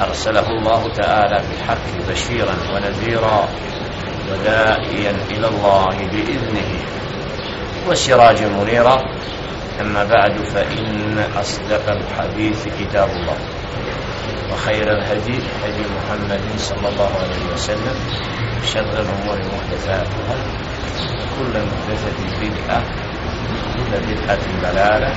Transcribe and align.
أرسله 0.00 0.48
الله 0.48 0.88
تعالى 0.96 1.42
بالحق 1.50 2.08
بشيرا 2.08 2.54
ونذيرا 2.74 3.48
وداعيا 4.30 5.14
إلى 5.30 5.48
الله 5.48 5.96
بإذنه. 6.12 6.70
وسراجا 7.88 8.48
منيرا. 8.48 9.04
أما 9.80 10.04
بعد 10.04 10.32
فإن 10.32 11.18
أصدق 11.40 11.90
الحديث 11.90 12.68
كتاب 12.80 13.08
الله. 13.10 13.38
وخير 14.52 14.92
الهدي 14.92 15.38
هدي 15.64 15.84
محمد 15.96 16.42
صلى 16.58 16.88
الله 16.88 17.10
عليه 17.22 17.52
وسلم. 17.54 17.96
شر 18.74 18.80
الأمور 18.80 19.38
محدثاتها. 19.38 20.36
كل 21.38 21.54
محدثة 21.60 22.18
بدعة 22.40 22.82
كل 23.74 24.14
بدعة 24.14 24.44
ضلالة 24.62 25.14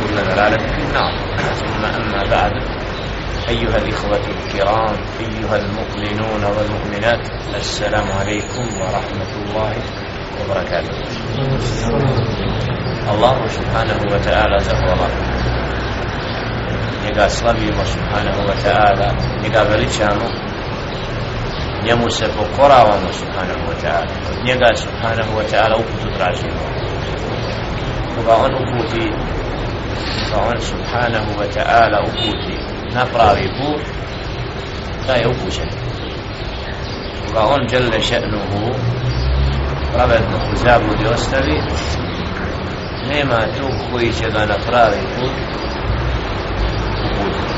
كل 0.00 0.14
ضلالة 0.14 0.56
في 0.56 0.82
النار. 0.82 1.12
ثم 1.54 1.84
أما 1.84 2.24
بعد 2.30 2.81
أيها 3.48 3.76
الإخوة 3.76 4.16
الكرام 4.16 4.96
أيها 5.20 5.56
المؤمنون 5.56 6.44
والمؤمنات 6.44 7.20
السلام 7.54 8.12
عليكم 8.12 8.64
ورحمة 8.80 9.32
الله 9.42 9.72
وبركاته. 10.40 10.96
الله 13.12 13.46
سبحانه 13.46 14.00
وتعالى 14.12 14.58
زهر 14.58 14.94
نقا 17.04 17.28
الله 17.28 17.84
سبحانه 17.84 18.36
وتعالى. 18.48 19.08
نقا 19.44 19.64
بلتشانو 19.64 20.28
njemu 21.82 22.10
se 22.10 22.26
pokoravamo 22.28 23.12
subhanahu 23.12 23.12
سبحانه 23.12 23.68
وتعالى. 23.68 24.12
Od 24.30 24.44
njega 24.46 24.74
subhanahu 24.74 25.36
wa 25.38 25.44
ta'ala 25.50 25.76
uputu 25.76 26.08
tražimo. 26.16 26.64
Koga 28.14 28.34
on 28.34 28.54
uputi 28.54 29.12
koga 30.30 30.42
on 30.46 30.60
na 32.94 33.04
pravi 33.14 33.46
put 33.58 33.82
da 35.06 35.12
je 35.12 35.28
upućen. 35.28 35.68
Koga 37.26 37.42
on 37.54 37.68
žele 37.68 38.00
še'nuhu 38.10 38.62
pravedno 39.92 40.38
u 40.52 40.56
zabludi 40.56 41.06
ostavi 41.14 41.56
nema 43.12 43.40
tu 43.56 43.66
koji 43.90 44.12
će 44.12 44.26
ga 44.30 44.46
na 44.52 44.58
pravi 44.66 45.02
put 45.16 45.34
uputiti. 47.06 47.54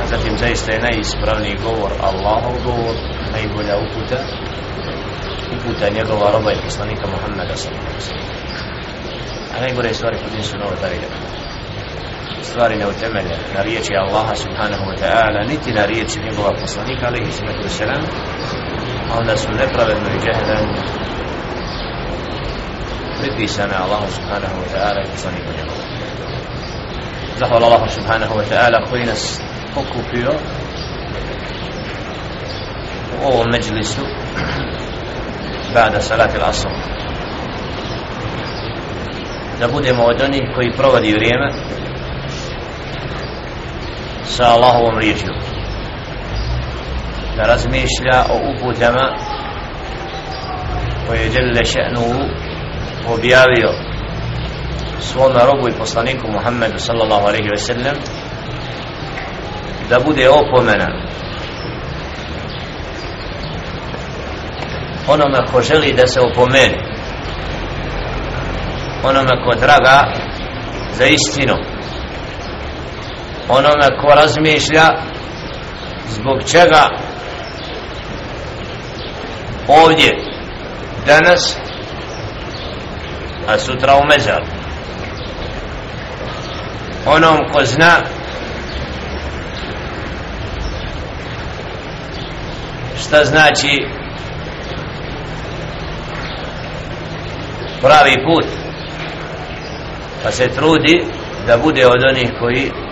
A 0.00 0.06
zatim 0.06 0.38
zaista 0.38 0.72
je 0.72 0.84
najispravniji 0.88 1.56
govor 1.66 1.92
Allahov 2.00 2.54
govor 2.64 2.94
najbolja 3.32 3.76
uputa 3.84 4.20
uputa 5.56 5.88
njegova 5.88 6.30
roba 6.30 6.50
i 6.52 6.62
poslanika 6.64 7.06
Muhammeda 7.06 7.56
sallallahu 7.56 8.34
a 9.54 9.60
najgore 9.60 9.94
stvari 9.94 10.16
kod 10.22 10.32
nisu 10.36 10.58
novotarije 10.58 11.08
stvari 12.42 12.76
ne 12.76 12.86
utemelje 12.86 13.36
na 13.54 13.62
riječi 13.62 13.92
Allaha 13.96 14.34
subhanahu 14.34 14.84
wa 14.90 14.96
ta'ala 15.02 15.46
niti 15.48 15.72
na 15.72 15.84
riječi 15.84 16.20
njegova 16.20 16.52
poslanika 16.60 17.06
alaihi 17.06 17.32
sallatu 17.32 17.62
wa 17.66 17.68
sallam 17.68 18.02
a 19.10 19.18
onda 19.18 19.36
su 19.36 19.48
nepravedno 19.50 20.08
i 20.10 20.20
džehdan 20.24 20.64
pripisane 23.20 23.74
Allahu 23.74 24.08
subhanahu 24.10 24.56
wa 24.62 24.68
ta'ala 24.74 25.00
i 25.02 25.10
poslaniku 25.10 25.50
njegovu 25.58 25.82
zahvala 27.38 27.66
Allahu 27.66 27.88
subhanahu 27.90 28.34
wa 28.34 28.44
ta'ala 28.50 28.88
koji 28.90 29.04
nas 29.04 29.40
okupio 29.76 30.30
u 33.22 33.26
ovom 33.26 33.46
međlisu 33.52 34.02
bada 35.74 36.00
salati 36.00 36.38
l'asr. 36.38 36.68
Da 39.60 39.68
budemo 39.68 40.02
od 40.02 40.20
onih 40.22 40.42
koji 40.54 40.72
provodi 40.76 41.12
vrijeme 41.12 41.52
sa 44.24 44.44
Allahovom 44.44 44.98
riječju. 44.98 45.34
Da 47.36 47.42
razmišlja 47.42 48.24
o 48.30 48.36
uputama 48.52 49.16
koje 51.06 51.18
je 51.18 51.30
Jelle 51.34 51.64
še'nu 51.64 52.28
objavio 53.14 53.70
svome 55.00 55.40
robu 55.44 55.68
i 55.68 55.78
poslaniku 55.78 56.30
Muhammedu 56.30 56.78
sallallahu 56.78 57.26
alaihi 57.26 57.48
ve 57.48 57.56
sellem 57.56 57.96
da 59.90 60.00
bude 60.00 60.28
opomena 60.28 60.88
onome 65.08 65.46
ko 65.52 65.62
želi 65.62 65.92
da 65.92 66.06
se 66.06 66.20
opomeni 66.20 66.78
onome 69.04 69.44
ko 69.44 69.54
draga 69.60 70.02
za 70.92 71.04
istinu 71.04 71.73
onome 73.48 73.96
ko 74.00 74.14
razmišlja 74.14 74.88
zbog 76.08 76.42
čega 76.50 76.88
ovdje 79.68 80.10
danas 81.06 81.58
a 83.48 83.58
sutra 83.58 83.96
u 83.96 84.06
mezaru 84.06 84.44
onom 87.06 87.38
ko 87.52 87.64
zna 87.64 88.00
šta 92.96 93.24
znači 93.24 93.86
pravi 97.80 98.14
put 98.24 98.44
pa 100.22 100.30
se 100.30 100.48
trudi 100.48 101.06
da 101.46 101.58
bude 101.58 101.86
od 101.86 102.04
onih 102.10 102.30
koji 102.40 102.83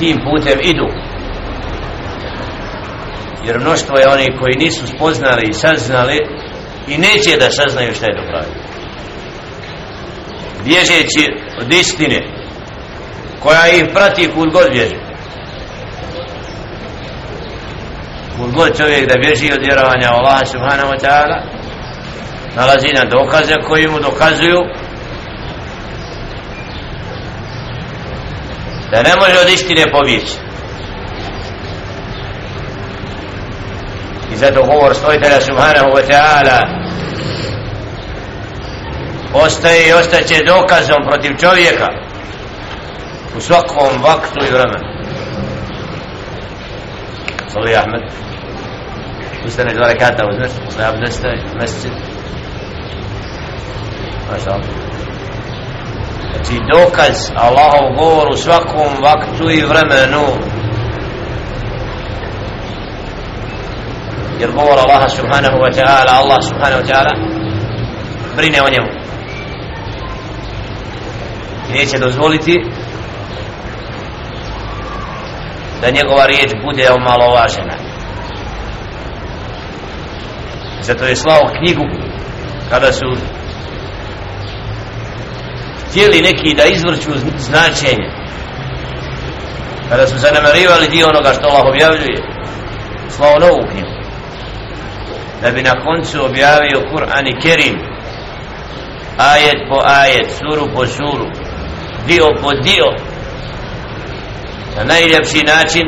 tim 0.00 0.16
putem 0.24 0.58
idu. 0.62 0.88
Jer 3.46 3.60
mnoštvo 3.60 3.98
je 3.98 4.08
oni 4.08 4.26
koji 4.38 4.64
nisu 4.64 4.86
spoznali 4.86 5.42
i 5.48 5.52
saznali 5.52 6.18
i 6.88 6.98
neće 6.98 7.36
da 7.40 7.50
saznaju 7.50 7.94
šta 7.94 8.06
je 8.06 8.16
dobro 8.16 8.28
pravi 8.30 8.70
bježeći 10.64 11.24
od 11.60 11.72
istine 11.72 12.20
koja 13.42 13.68
ih 13.68 13.84
prati 13.94 14.30
kud 14.34 14.52
god 14.52 14.70
bježi. 14.72 14.96
Kud 18.36 18.52
god 18.54 18.76
čovjek 18.76 19.08
da 19.08 19.20
bježi 19.20 19.52
od 19.52 19.60
vjerovanja 19.66 20.08
Allaha 20.10 20.44
subhanahu 20.44 20.92
wa 20.92 21.00
ta'ala 21.04 21.38
nalazi 22.56 22.88
na 22.94 23.04
dokaze 23.04 23.54
koji 23.68 23.88
mu 23.88 24.00
dokazuju 24.00 24.58
da 28.90 29.02
ne 29.02 29.12
može 29.20 29.40
od 29.40 29.48
istine 29.48 29.84
pobjeći. 29.92 30.36
I 34.32 34.36
zato 34.36 34.62
govor 34.62 34.94
stojitelja 34.94 35.40
subhanahu 35.40 35.90
wa 35.96 36.02
ta'ala 36.08 36.58
ostaje 39.34 39.88
i 39.88 39.92
ostaće 39.92 40.44
dokazom 40.44 40.98
protiv 41.08 41.36
čovjeka 41.36 41.86
u 43.36 43.40
svakom 43.40 44.02
vaktu 44.02 44.38
i 44.48 44.52
vremenu. 44.52 44.90
Sali 47.52 47.76
Ahmed. 47.76 48.02
Ustane 49.46 49.74
dva 49.74 49.88
rekata 49.88 50.26
uzmeš 50.30 50.50
posle 50.64 50.84
abdesta 50.84 51.28
mesecid 51.60 51.92
Maša 54.30 54.50
Allah 54.50 54.79
znači 56.32 56.60
dokaz 56.72 57.16
Allahov 57.36 57.96
govor 57.96 58.28
u 58.32 58.36
svakom 58.36 59.02
vaktu 59.02 59.50
i 59.50 59.64
vremenu. 59.64 60.24
Jer 64.40 64.50
govor 64.52 64.78
Allaha 64.78 65.08
subhanahu 65.08 65.56
wa 65.56 65.72
ta'ala 65.72 66.12
Allah 66.22 66.38
subhanahu 66.42 66.82
wa 66.82 66.86
ta'ala 66.92 67.12
brine 68.36 68.62
o 68.62 68.70
njemu. 68.70 68.90
I 71.68 71.72
neće 71.72 71.98
dozvoliti 71.98 72.64
da 75.80 75.90
njegova 75.90 76.26
riječ 76.26 76.50
bude 76.64 76.90
omalovažena. 76.90 77.76
Zato 80.80 81.04
je 81.04 81.16
slao 81.16 81.50
knjigu 81.58 81.84
kada 82.70 82.92
su 82.92 83.06
htjeli 85.90 86.20
neki 86.20 86.54
da 86.56 86.64
izvrću 86.64 87.10
značenje. 87.36 88.10
Kada 89.88 90.06
su 90.06 90.18
zanemarivali 90.18 90.88
dio 90.88 91.06
onoga 91.08 91.32
što 91.32 91.48
Allah 91.48 91.64
objavljuje 91.66 92.22
slao 93.08 93.38
novu 93.38 93.62
knjigu. 93.70 94.00
Da 95.42 95.50
bi 95.50 95.62
na 95.62 95.84
koncu 95.84 96.24
objavio 96.24 96.88
Kur'an 96.92 97.26
i 97.26 97.40
Kerim 97.42 97.78
ajet 99.16 99.58
po 99.68 99.80
ajet, 99.84 100.28
suru 100.38 100.74
po 100.74 100.86
suru 100.86 101.26
dio 102.06 102.26
po 102.42 102.52
dio 102.52 102.86
na 104.76 104.84
najljepši 104.84 105.42
način 105.42 105.86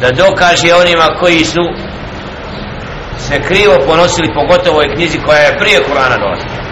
da 0.00 0.12
dokaže 0.12 0.74
onima 0.74 1.06
koji 1.20 1.44
su 1.44 1.64
se 3.18 3.42
krivo 3.42 3.74
ponosili 3.86 4.34
pogotovo 4.34 4.76
ovoj 4.76 4.94
knjizi 4.94 5.18
koja 5.26 5.38
je 5.38 5.58
prije 5.58 5.80
Kur'ana 5.80 6.18
došla. 6.18 6.67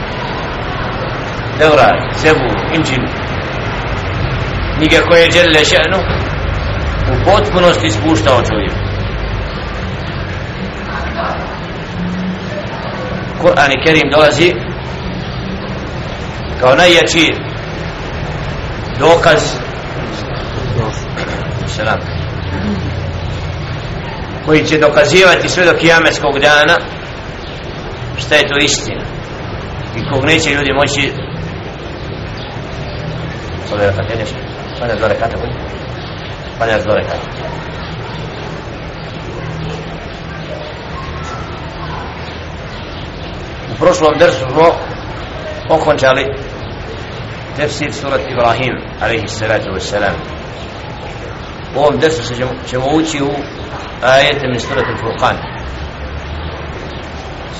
Deura, 1.58 1.90
Sebu, 2.12 2.48
Inđil 2.74 3.04
knjige 4.76 4.98
koje 5.08 5.20
je 5.20 5.28
Đelle 5.28 5.60
še'nu 5.64 5.98
u 7.12 7.24
potpunosti 7.24 7.90
spuštao 7.90 8.42
čovjek. 8.42 8.72
Kur'an 13.42 13.72
i 13.72 13.84
Kerim 13.84 14.10
dolazi 14.10 14.52
kao 16.60 16.74
najjači 16.74 17.34
dokaz 18.98 19.42
selam. 21.66 22.00
koji 24.46 24.64
će 24.64 24.78
dokazivati 24.78 25.48
sve 25.48 25.64
do 25.64 25.72
kijametskog 25.72 26.38
dana 26.38 26.76
šta 28.16 28.34
je 28.34 28.48
to 28.48 28.56
istina 28.60 29.04
i 29.96 30.08
kog 30.12 30.24
neće 30.24 30.50
ljudi 30.50 30.72
moći 30.72 31.25
Sada 33.68 33.86
rekate 33.86 34.16
nešto? 34.16 34.38
Sada 34.78 34.92
je 34.92 34.98
dva 34.98 35.08
rekata 35.08 35.36
budi? 35.38 35.52
Sada 36.58 36.72
je 36.72 36.82
dva 36.82 36.94
rekata 36.94 37.26
U 43.72 43.78
prošlom 43.78 44.18
drsu 44.18 44.38
smo 44.52 44.66
okončali 45.68 46.24
tefsir 47.56 47.92
surat 47.92 48.20
Ibrahim 48.30 48.74
alaihi 49.00 49.28
salatu 49.28 49.70
wa 49.70 49.80
salam. 49.80 50.14
u 51.74 51.78
ovom 51.78 51.98
drsu 51.98 52.22
se 52.24 52.34
ćemo 52.66 52.86
ući 52.92 53.22
u 53.22 53.30
ajete 54.02 54.48
min 54.48 54.60
surat 54.60 54.84
al-Furqan 54.84 55.36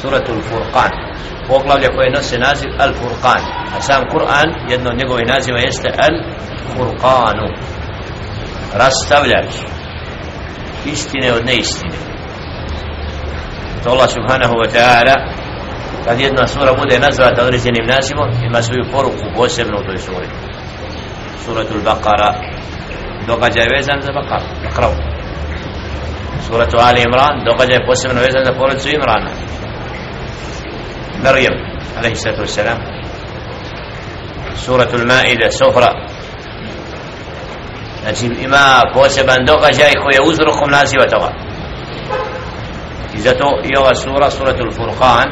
surat 0.01 0.29
al-Furqan 0.29 1.06
poglavlja 1.49 1.89
koje 1.97 2.11
nose 2.11 2.39
naziv 2.39 2.71
al-Furqan. 2.85 3.43
A 3.77 3.81
sam 3.81 4.03
Kur'an 4.13 4.49
jedno 4.71 4.91
od 4.91 4.99
njegove 4.99 5.23
naziva 5.35 5.59
jeste 5.59 5.89
al-Furqanu. 6.07 7.47
Rastavljač 8.75 9.53
istine 10.87 11.33
od 11.33 11.47
neistine. 11.47 11.99
To 13.85 13.91
Allah 13.91 14.11
subhanahu 14.11 14.55
wa 14.63 14.69
ta'ala 14.77 15.15
kad 16.05 16.21
jedna 16.21 16.47
sura 16.47 16.73
bude 16.83 16.99
nazvata 16.99 17.43
određenim 17.43 17.87
nazivom 17.87 18.31
ima 18.49 18.63
svoju 18.63 18.85
poruku 18.93 19.25
posebno 19.37 19.77
u 19.81 19.87
toj 19.87 19.99
suri 19.99 20.29
suratul 21.45 21.81
Baqara. 21.81 22.31
Događaj 23.27 23.67
vezan 23.77 24.01
za 24.03 24.13
Baqara 24.13 24.47
Baqara 24.65 25.17
suratu 26.47 26.77
Ali 26.81 27.01
Imran 27.03 27.37
događaj 27.51 27.87
posebno 27.87 28.21
vezan 28.27 28.45
za 28.45 28.53
porodicu 28.59 28.89
Imrana. 28.89 29.31
مريم 31.25 31.53
عليه 31.97 32.11
الصلاة 32.11 32.41
والسلام. 32.41 32.79
سورة 34.55 35.05
Maida 35.05 35.51
Sofra 35.51 35.93
znači 38.03 38.27
ima 38.43 38.83
poseban 38.95 39.45
događaj 39.47 39.93
koji 40.03 40.15
je 40.15 40.29
uzrokom 40.31 40.71
naziva 40.71 41.05
toga. 41.05 41.33
I 43.15 43.19
zato 43.19 43.61
i 43.65 43.77
ova 43.77 43.95
sura 43.95 44.31
suratul 44.31 44.71
Furqan 44.71 45.29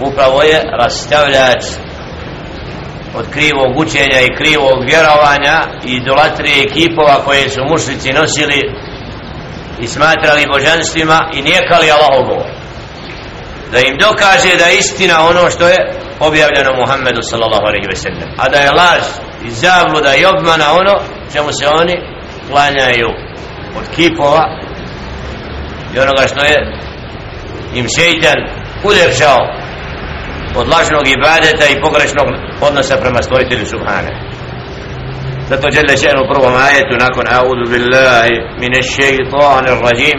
upravo 0.00 0.42
je 0.42 0.62
rastavljač 0.80 1.64
od 3.14 3.26
krivog 3.30 3.76
učenja 3.76 4.20
i 4.20 4.36
krivog 4.36 4.84
vjerovanja 4.86 5.56
i 5.84 5.92
idolatrije 5.92 6.62
ekipova 6.62 7.14
koje 7.24 7.50
su 7.50 7.60
mušnici 7.70 8.12
nosili 8.12 8.60
i 9.80 9.86
smatrali 9.86 10.46
božanstvima 10.52 11.30
i 11.34 11.42
nijekali 11.42 11.90
Allahovo 11.90 12.57
da 13.72 13.78
im 13.78 13.94
dokaže 13.98 14.56
da 14.58 14.64
je 14.64 14.78
istina 14.78 15.26
ono 15.30 15.50
što 15.50 15.68
je 15.68 15.78
objavljeno 16.20 16.70
Muhammedu 16.80 17.22
sallallahu 17.22 17.66
alaihi 17.66 17.88
ve 17.92 17.96
sellem. 17.96 18.28
A 18.42 18.48
da 18.48 18.58
je 18.58 18.70
laž 18.70 19.04
i 19.46 19.50
zabluda 19.50 20.14
i 20.14 20.24
obmana 20.24 20.72
ono 20.72 20.94
čemu 21.32 21.48
se 21.52 21.68
oni 21.68 21.96
klanjaju 22.50 23.08
od 23.78 23.84
kipova 23.96 24.44
i 25.94 25.98
onoga 25.98 26.24
što 26.28 26.44
je 26.44 26.56
im 27.74 27.86
šeitan 27.96 28.38
uljepšao 28.84 29.40
od 30.56 30.68
lažnog 30.68 31.04
ibadeta 31.08 31.64
i 31.70 31.80
pogrešnog 31.80 32.26
odnosa 32.60 32.96
prema 32.96 33.22
stvoritelju 33.22 33.66
Subhane 33.66 34.12
zato 35.48 35.70
žele 35.70 35.94
še'nu 36.02 36.20
u 36.22 36.30
prvom 36.32 36.54
ajetu 36.68 36.94
nakon 37.04 37.24
audu 37.38 37.64
billahi 37.70 38.36
mine 38.60 38.82
šeitanir 38.82 39.78
rajim 39.86 40.18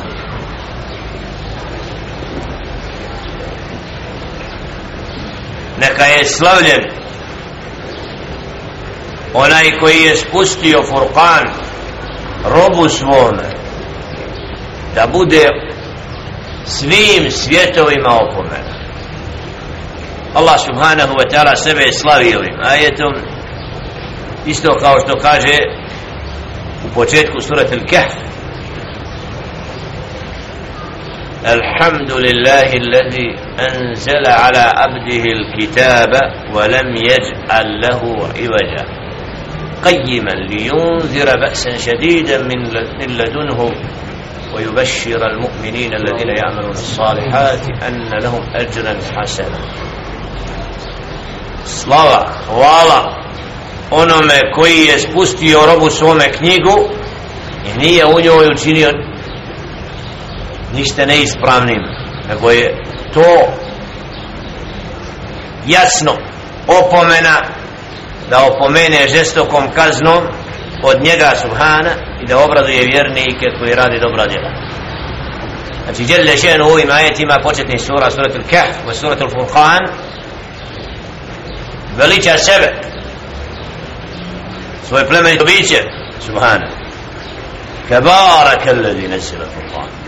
Neka 5.81 6.03
je 6.03 6.25
slavljen 6.25 6.81
onaj 9.33 9.71
koji 9.79 9.97
je 9.97 10.15
spustio 10.15 10.83
Furkan 10.83 11.45
robu 12.45 12.89
svome 12.89 13.49
da 14.95 15.07
bude 15.13 15.47
svim 16.65 17.31
svjetovima 17.31 18.09
opomena 18.21 18.71
Allah 20.33 20.59
subhanahu 20.59 21.13
wa 21.13 21.25
ta'ala 21.31 21.55
sebe 21.55 21.91
slavi 21.91 22.35
ovim 22.35 22.59
ajetom 22.63 23.13
isto 24.45 24.75
kao 24.81 24.95
što 24.99 25.17
kaže 25.17 25.57
u 26.85 26.93
početku 26.93 27.41
surat 27.41 27.71
al-Kahf 27.71 28.30
الحمد 31.45 32.11
لله 32.11 32.73
الذي 32.73 33.35
أنزل 33.59 34.27
على 34.27 34.73
عبده 34.77 35.23
الكتاب 35.25 36.09
ولم 36.53 36.95
يجعل 36.95 37.81
له 37.81 38.01
عوجا. 38.37 38.85
قيما 39.85 40.31
لينذر 40.31 41.39
بأسا 41.39 41.77
شديدا 41.77 42.43
من 42.43 43.17
لدنه 43.17 43.71
ويبشر 44.55 45.27
المؤمنين 45.27 45.93
الذين 45.93 46.29
يعملون 46.37 46.71
الصالحات 46.71 47.83
أن 47.87 48.09
لهم 48.23 48.43
أجرا 48.55 48.97
حسنا. 49.15 49.59
Slava, 51.65 52.29
hvala 52.47 53.15
onome 53.91 54.39
koji 54.53 54.85
je 54.85 54.99
spustio 54.99 55.65
robu 55.65 55.89
svome 55.89 56.31
knjigu 56.31 56.89
i 57.65 57.79
nije 57.79 58.05
u 58.05 58.21
njoj 58.21 58.47
učinio 58.53 58.91
ništa 60.73 61.05
neispravnim 61.05 61.81
nego 62.29 62.51
je 62.51 62.83
to 63.13 63.53
jasno 65.67 66.11
opomena 66.67 67.41
da 68.29 68.45
opomene 68.45 69.07
žestokom 69.07 69.71
kaznom 69.75 70.23
od 70.83 71.03
njega 71.03 71.31
subhana 71.41 71.91
i 72.21 72.25
da 72.27 72.43
obraduje 72.43 72.85
vjernike 72.85 73.45
koji 73.59 73.75
radi 73.75 73.99
dobra 73.99 74.27
djela. 74.27 74.51
Znači 75.83 76.03
djelje 76.03 76.37
ženu 76.37 76.65
u 76.65 76.71
ovim 76.71 76.91
ajetima 76.91 77.37
početni 77.43 77.79
sura 77.79 78.11
suratul 78.11 78.41
kahf 78.49 78.97
suratul 78.99 79.29
furqan 79.29 79.87
veliča 81.97 82.37
sebe 82.37 82.71
svoje 84.87 85.07
plemenito 85.07 85.45
biće 85.45 85.83
subhana. 86.25 86.67
Kebarak 87.87 88.67
alladhi 88.67 89.07
nasila 89.07 89.45
furqan 89.45 90.00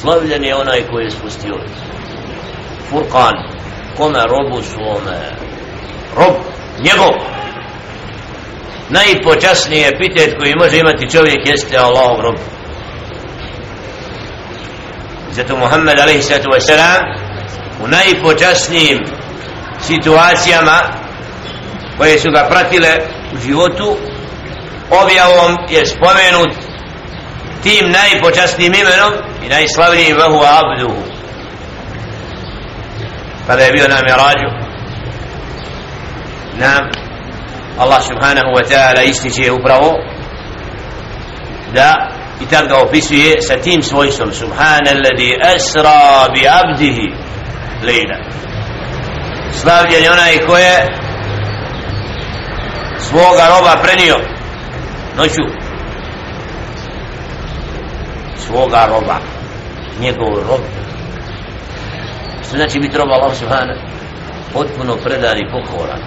slavljen 0.00 0.44
je 0.44 0.56
onaj 0.56 0.82
koji 0.90 1.04
je 1.04 1.10
spustio 1.10 1.54
furqan 2.90 3.34
kome? 3.96 4.18
Robu 4.26 4.62
svome. 4.62 5.18
Rob 6.16 6.34
njegov. 6.84 7.14
Najpočasniji 8.88 9.84
epitet 9.84 10.34
koji 10.38 10.54
može 10.58 10.78
imati 10.78 11.10
čovjek 11.10 11.46
jeste 11.46 11.78
Allahov 11.78 12.20
rob. 12.20 12.36
Zato 15.30 15.56
Muhammed 15.56 15.98
a.s. 15.98 16.70
u 17.84 17.88
najpočasnijim 17.88 18.98
situacijama 19.80 20.78
koje 21.98 22.18
su 22.18 22.30
ga 22.30 22.46
pratile 22.50 22.98
u 23.34 23.38
životu 23.38 23.96
objavom 24.90 25.58
je 25.70 25.86
spomenut 25.86 26.63
tim 27.62 27.90
najpočasnijim 27.90 28.74
imenom 28.74 29.12
i 29.44 29.48
najslavnijim 29.48 30.16
vahu 30.16 30.40
abduhu. 30.60 31.02
Kada 33.46 33.62
je 33.62 33.72
bio 33.72 33.88
na 33.88 33.96
mirađu. 33.96 34.48
Nam 36.56 36.90
Allah 37.78 38.02
subhanahu 38.02 38.50
wa 38.56 38.64
ta'ala 38.70 39.02
ističe 39.02 39.52
upravo 39.52 39.92
da 41.74 42.08
i 42.40 42.46
tad 42.46 42.68
ga 42.68 42.76
opisuje 42.76 43.42
sa 43.42 43.56
tim 43.56 43.82
svojstvom. 43.82 44.32
Subhana 44.32 44.90
alladhi 44.90 45.38
asra 45.42 46.28
bi 46.34 46.48
abdihi 46.48 47.12
lejna 47.86 48.34
slavljen 49.64 50.04
je 50.04 50.12
onaj 50.12 50.38
ko 50.46 50.58
je 50.58 50.76
svoga 52.98 53.48
roba 53.48 53.82
prenio 53.82 54.16
noću 55.16 55.63
svoga 58.36 58.86
roba 58.88 59.18
njegov 60.00 60.34
rob. 60.48 60.60
Što 62.46 62.56
znači 62.56 62.78
biti 62.78 62.98
roba 62.98 63.12
Allah 63.12 63.36
subhanahu 63.36 63.80
potpuno 64.52 64.96
predan 64.96 65.38
i 65.38 65.50
pokoran. 65.52 66.00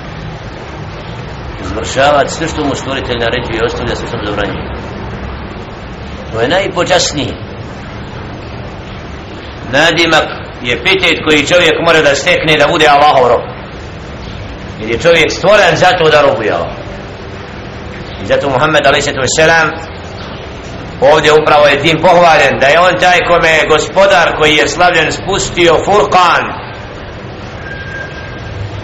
Izvršavati 1.61 2.33
sve 2.33 2.47
što 2.47 2.63
mu 2.63 2.75
stvoritelj 2.75 3.17
naređuje 3.19 3.57
i 3.57 3.65
ostavlja 3.65 3.95
sve 3.95 4.07
što 4.07 4.17
mu 4.17 4.25
zabranje 4.25 4.77
to 6.37 6.41
je 6.41 6.47
najpočasniji. 6.47 7.33
Nadimak 9.71 10.27
je 10.61 10.83
pitet 10.83 11.19
koji 11.27 11.47
čovjek 11.47 11.73
mora 11.85 12.01
da 12.01 12.15
stekne 12.15 12.57
da 12.57 12.67
bude 12.71 12.85
Allahov 12.87 13.27
rob. 13.27 13.41
Jer 14.79 14.89
je 14.91 14.99
čovjek 14.99 15.31
stvoren 15.31 15.75
zato 15.75 16.09
da 16.09 16.21
robuje 16.21 16.51
Allah. 16.51 16.75
I 18.23 18.25
zato 18.25 18.49
Muhammed 18.49 18.85
a.s 18.85 19.07
ovdje 21.01 21.31
upravo 21.33 21.67
je 21.67 21.79
tim 21.79 21.97
pohvaljen 22.01 22.59
da 22.59 22.67
je 22.67 22.79
on 22.79 22.99
taj 22.99 23.19
kome 23.27 23.49
je 23.49 23.67
gospodar 23.69 24.37
koji 24.37 24.55
je 24.55 24.67
slavljen 24.67 25.11
spustio 25.11 25.73
furkan 25.85 26.43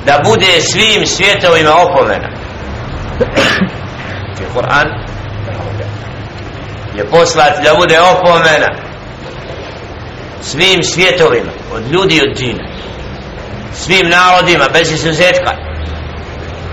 da 0.05 0.19
bude 0.23 0.61
svim 0.61 1.05
svjetovima 1.05 1.71
opomena. 1.75 2.29
Je 4.39 4.45
Kur'an? 4.53 4.87
Je 6.95 7.05
poslat 7.05 7.63
da 7.63 7.75
bude 7.75 7.99
opomena 7.99 8.67
svim 10.41 10.83
svjetovima 10.83 11.51
od 11.73 11.91
ljudi 11.91 12.21
od 12.21 12.37
džina 12.37 12.63
svim 13.73 14.09
narodima 14.09 14.65
bez 14.73 14.91
izuzetka. 14.91 15.51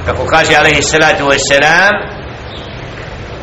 Kako 0.06 0.26
kaže 0.26 0.56
alaihi 0.56 0.82
salatu 0.82 1.24
wa 1.24 1.36
salam 1.48 2.19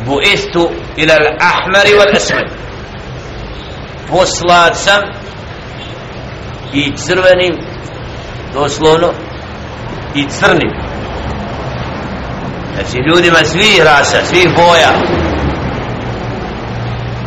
buistu 0.08 0.72
ila 0.98 1.14
al-ahmari 1.14 1.94
wal-aswad. 2.00 2.48
Poslat 4.10 4.76
sam 4.76 5.02
i 6.74 6.92
crvenim 6.96 7.56
doslovno 8.54 9.14
i 10.16 10.28
crnim. 10.30 10.72
Znači 12.76 12.98
ljudima 13.10 13.38
svih 13.46 13.84
rasa, 13.84 14.26
svih 14.26 14.48
boja. 14.56 14.92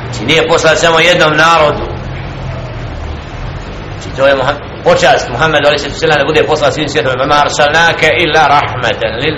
Znači 0.05 0.25
nije 0.27 0.49
poslat 0.49 0.79
samo 0.79 1.01
jednom 1.01 1.33
narodu. 1.37 1.85
Znači 3.93 4.17
to 4.17 4.27
je 4.27 4.37
Muhammed, 4.37 4.63
počast 4.85 5.29
Muhammed 5.31 5.61
ali 5.67 5.79
se 5.79 6.07
da 6.07 6.25
bude 6.27 6.43
poslat 6.47 6.75
svim 6.75 6.89
svijetom 6.89 7.13
ma 7.29 7.35
arsalnake 7.35 8.09
illa 8.25 8.43
rahmeten 8.57 9.13
lil 9.23 9.37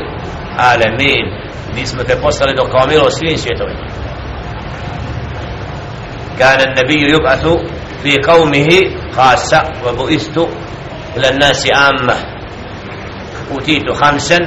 alemin 0.58 1.51
nismo 1.74 2.02
te 2.02 2.16
poslali 2.16 2.54
do 2.56 2.64
kao 2.64 2.86
milo 2.86 3.10
svim 3.10 3.38
svjetovim 3.38 3.76
kana 6.38 6.64
nabiju 6.76 7.06
yub'athu 7.14 7.58
fi 8.02 8.12
qavmihi 8.26 8.78
khasa 9.14 9.60
wa 9.84 9.92
bu'istu 9.96 10.48
ila 11.16 11.30
nasi 11.40 11.70
amma 11.74 12.16
utitu 13.50 13.92
hamsan 14.02 14.42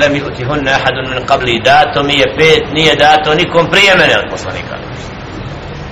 lam 0.00 0.12
yu'tihunna 0.14 0.70
ahadun 0.78 1.06
min 1.10 1.26
qabli. 1.26 1.62
Dato 1.64 2.02
mi 2.02 2.14
je 2.14 2.26
pet 2.38 2.64
nije 2.72 2.94
dato 2.96 3.34
nikom 3.34 3.66
prije 3.70 3.94
mene 3.96 4.14
od 4.18 4.30
poslanika. 4.30 4.76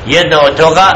Jedna 0.07 0.41
od 0.41 0.57
toga 0.57 0.91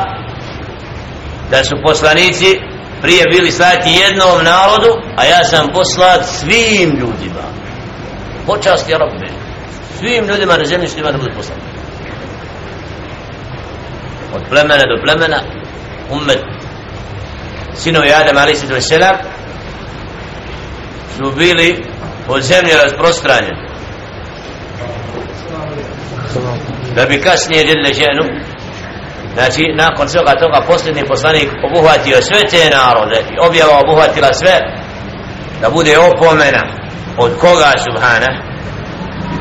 da 1.50 1.64
su 1.64 1.76
poslanici 1.82 2.60
prije 3.02 3.22
bili 3.32 3.50
slati 3.50 3.90
jednom 4.02 4.44
narodu 4.44 4.90
a 5.16 5.24
ja 5.24 5.44
sam 5.44 5.66
poslat 5.74 6.24
svim 6.24 6.90
ljudima. 7.00 7.44
Počasti 8.46 8.92
robbe 8.92 9.37
svim 9.98 10.24
ljudima 10.28 10.56
na 10.56 10.64
zemlji 10.64 10.88
što 10.88 10.98
ima 10.98 11.12
da 11.12 11.18
bude 11.18 11.34
poslani 11.36 11.62
od 14.34 14.42
plemena 14.48 14.84
do 14.84 15.02
plemena 15.04 15.40
umet 16.10 16.42
sinovi 17.74 18.12
Adam 18.12 18.36
a.s. 18.36 18.60
su 21.16 21.32
bili 21.36 21.84
od 22.28 22.42
zemlje 22.42 22.72
rasprostranjen 22.82 23.56
da 26.94 27.06
bi 27.06 27.20
kasnije 27.20 27.64
djelile 27.64 27.94
ženu 27.94 28.24
znači 29.34 29.62
nakon 29.74 30.08
svega 30.08 30.32
toga 30.40 30.66
posljednji 30.66 31.08
poslanik 31.08 31.48
obuhvatio 31.70 32.22
sve 32.22 32.40
te 32.50 32.70
narode 32.76 33.20
i 33.32 33.46
objava 33.48 33.80
obuhvatila 33.84 34.32
sve 34.32 34.58
da 35.60 35.70
bude 35.70 35.98
opomena 35.98 36.62
od 37.18 37.38
koga 37.40 37.72
subhana 37.86 38.47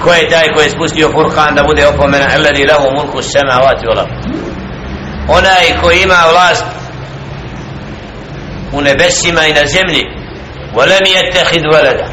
ko 0.04 0.12
je 0.12 0.28
taj 0.28 0.46
koji 0.54 0.64
je 0.64 0.70
spustio 0.70 1.12
Furkan 1.12 1.54
da 1.54 1.62
bude 1.62 1.86
opomena 1.86 2.26
alladhi 2.34 2.66
lahu 2.66 2.86
mulku 2.96 3.22
samawati 3.22 3.86
wal 3.86 3.98
ard 3.98 4.10
onaj 5.28 5.80
koji 5.82 6.02
ima 6.02 6.22
vlast 6.32 6.64
u 8.72 8.80
nebesima 8.80 9.46
i 9.46 9.52
na 9.52 9.66
zemlji 9.66 10.22
ولم 10.74 11.06
يتخذ 11.06 11.62
ولدا 11.74 12.08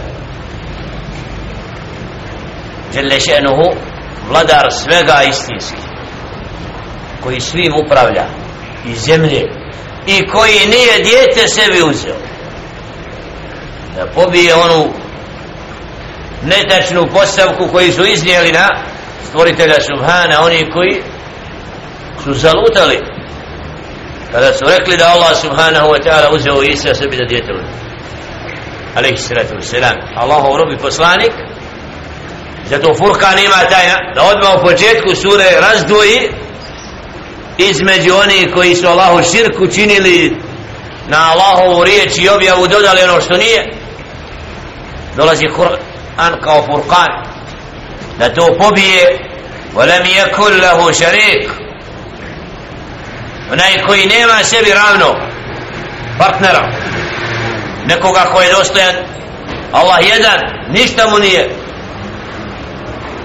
Jelle 2.93 3.19
še'nuhu 3.19 3.75
vladar 4.29 4.67
svega 4.71 5.23
istinski 5.29 5.81
koji 7.23 7.39
svim 7.39 7.73
upravlja 7.85 8.25
i 8.85 8.95
zemlje 8.95 9.41
i 10.07 10.27
koji 10.27 10.59
nije 10.65 11.03
djete 11.03 11.47
sebi 11.47 11.81
uzeo 11.83 12.15
da 13.95 14.05
pobije 14.05 14.55
onu 14.55 14.93
netačnu 16.42 17.06
postavku 17.12 17.68
koji 17.72 17.92
su 17.92 18.04
iznijeli 18.04 18.52
na 18.52 18.68
stvoritelja 19.28 19.74
Subhana 19.80 20.44
oni 20.44 20.70
koji 20.72 21.02
su 22.24 22.32
zalutali. 22.32 23.00
Kada 24.32 24.52
su 24.52 24.64
rekli 24.78 24.96
da 24.96 25.08
Allah 25.08 25.36
Subhanahu 25.40 25.88
wa 25.88 26.02
ta'ala 26.04 26.34
uzeo 26.34 26.62
Isa 26.62 26.94
sebi 26.94 27.16
da 27.16 27.24
djete 27.24 27.52
uzeo 27.52 27.84
alaihi 28.94 29.16
salatu 29.16 29.54
wa 29.54 29.62
salam 29.62 29.96
Allahu 30.16 30.56
robi 30.56 30.76
poslanik. 30.76 31.32
Zato 32.70 32.94
Furkan 32.94 33.38
ima 33.38 33.68
taj 33.70 33.86
da 34.14 34.22
odmah 34.22 34.54
u 34.54 34.64
početku 34.66 35.14
sure 35.14 35.44
razdvoji 35.60 36.30
između 37.58 38.14
oni 38.14 38.52
koji 38.54 38.74
su 38.74 38.86
Allahu 38.86 39.22
širku 39.22 39.66
činili 39.74 40.36
na 41.08 41.32
Allahovu 41.32 41.84
riječ 41.84 42.18
i 42.18 42.28
objavu 42.28 42.66
dodali 42.66 43.02
ono 43.02 43.20
što 43.20 43.36
nije. 43.36 43.72
Dolazi 45.16 45.46
Kur'an 45.46 45.93
kao 46.43 46.61
Furkan 46.65 47.09
da 48.19 48.33
to 48.33 48.57
pobije 48.59 49.19
ولم 49.75 50.05
يكن 50.05 50.51
له 50.61 50.91
شريك 50.91 51.49
onaj 53.51 53.85
koji 53.87 54.05
nema 54.05 54.43
sebi 54.43 54.71
ravno 54.73 55.15
partnera 56.17 56.71
nekoga 57.85 58.19
ko 58.33 58.41
je 58.41 58.51
dostojan 58.51 58.95
Allah 59.71 59.97
jedan 60.01 60.39
ništa 60.69 61.07
mu 61.09 61.19
nije 61.19 61.49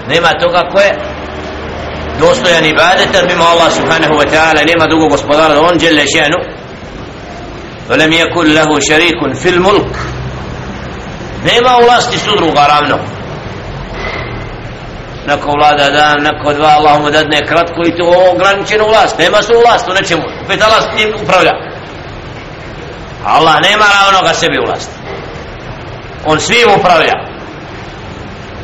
nema 0.09 0.29
toga 0.39 0.69
ko 0.71 0.79
je 0.79 0.95
dostojan 2.19 2.65
ibadetar 2.65 3.25
mimo 3.27 3.43
Allah 3.43 3.71
subhanahu 3.73 4.13
wa 4.13 4.25
ta'ala 4.33 4.65
nema 4.65 4.87
drugog 4.87 5.09
gospodara 5.09 5.53
da 5.53 5.61
on 5.61 5.77
djelle 5.77 6.05
šenu 6.07 6.37
ولم 7.89 8.13
يكن 8.13 8.45
له 8.53 8.79
شريك 8.79 9.33
في 9.35 9.49
الملك 9.49 9.95
nema 11.43 11.77
u 11.77 11.85
vlasti 11.85 12.17
sudruga 12.17 12.67
ravno 12.67 12.97
neko 15.27 15.51
vlada 15.51 15.89
dan, 15.89 16.23
neko 16.23 16.53
dva 16.53 16.67
Allah 16.67 17.01
mu 17.01 17.09
dadne 17.09 17.45
kratko 17.45 17.81
i 17.85 17.95
to 17.97 18.31
ograničenu 18.33 18.85
vlast 18.87 19.19
nema 19.19 19.41
su 19.41 19.53
vlast 19.65 19.89
u 19.89 19.93
nečemu 19.93 20.23
opet 20.43 20.61
Allah 20.61 20.81
s 20.83 20.97
njim 20.97 21.13
upravlja 21.23 21.51
Allah 23.25 23.55
nema 23.61 23.85
ravno 23.99 24.27
ga 24.27 24.33
sebi 24.33 24.57
vlast 24.67 24.91
on 26.25 26.39
svim 26.39 26.69
upravlja 26.79 27.35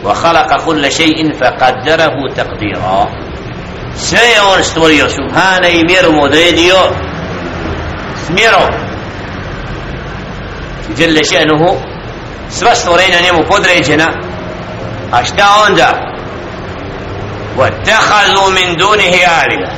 وخلق 0.04 0.66
كل 0.66 0.92
شيء 0.92 1.34
فقدره 1.34 2.16
تقديرا 2.36 3.08
sve 3.96 4.20
je 4.20 4.42
on 4.42 4.64
stvorio 4.64 5.10
subhana 5.10 5.68
i 5.68 5.84
mjerom 5.86 6.20
odredio 6.20 6.76
smjerom 8.26 8.70
djelle 10.96 11.22
še'nuhu 11.24 11.76
sva 12.50 12.76
stvorenja 12.76 13.20
njemu 13.24 13.44
podređena 13.50 14.08
a 15.12 15.26
šta 15.26 15.46
onda 15.68 16.12
واتخذوا 17.58 18.50
من 18.50 18.76
دونه 18.76 19.16
آلهة 19.44 19.76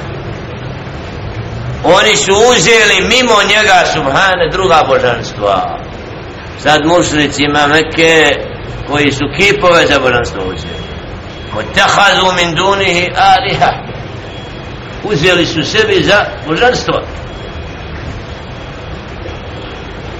oni 1.83 2.17
su 2.17 2.33
uzeli 2.33 3.01
mimo 3.01 3.43
njega 3.43 3.85
subhane 3.93 4.49
druga 4.51 4.83
božanstva 4.87 5.79
sad 6.59 6.85
mušnicima 6.85 7.67
Mekke 7.67 8.35
koji 8.87 9.11
su 9.11 9.25
kipove 9.37 9.85
za 9.87 9.99
božanstvo 9.99 10.41
uzeli 10.43 10.83
واتخذوا 11.55 12.31
من 12.31 12.55
دونه 12.55 13.07
آلهة 13.35 13.71
uzeli 15.03 15.45
su 15.45 15.63
sebi 15.63 16.03
za 16.03 16.25
božanstvo 16.47 17.01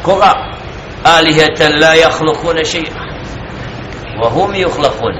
koga 0.03 0.46
آلهة 1.07 1.69
لا 1.69 1.93
يخلقون 1.93 2.63
شيئا 2.63 3.03
وهم 4.23 4.55
يخلقون 4.55 5.15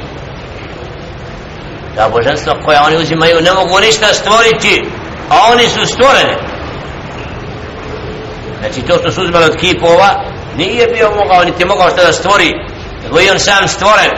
ta 1.96 2.10
božanstva 2.10 2.53
koja 2.65 2.84
oni 2.84 2.98
uzimaju 2.98 3.42
ne 3.42 3.53
mogu 3.53 3.80
ništa 3.80 4.13
stvoriti 4.13 4.84
a 5.30 5.51
oni 5.53 5.68
su 5.68 5.86
stvoreni 5.86 6.36
znači 8.60 8.82
to 8.82 8.98
što 8.98 9.12
su 9.12 9.22
uzimali 9.22 9.46
od 9.46 9.56
kipova 9.56 10.24
nije 10.58 10.88
bio 10.88 11.12
mogao 11.15 11.44
niti 11.44 11.65
mogao 11.65 11.89
što 11.89 12.06
da 12.06 12.13
stvori 12.13 12.51
nego 13.03 13.20
i 13.20 13.30
on 13.30 13.39
sam 13.39 13.68
stvoren 13.68 14.12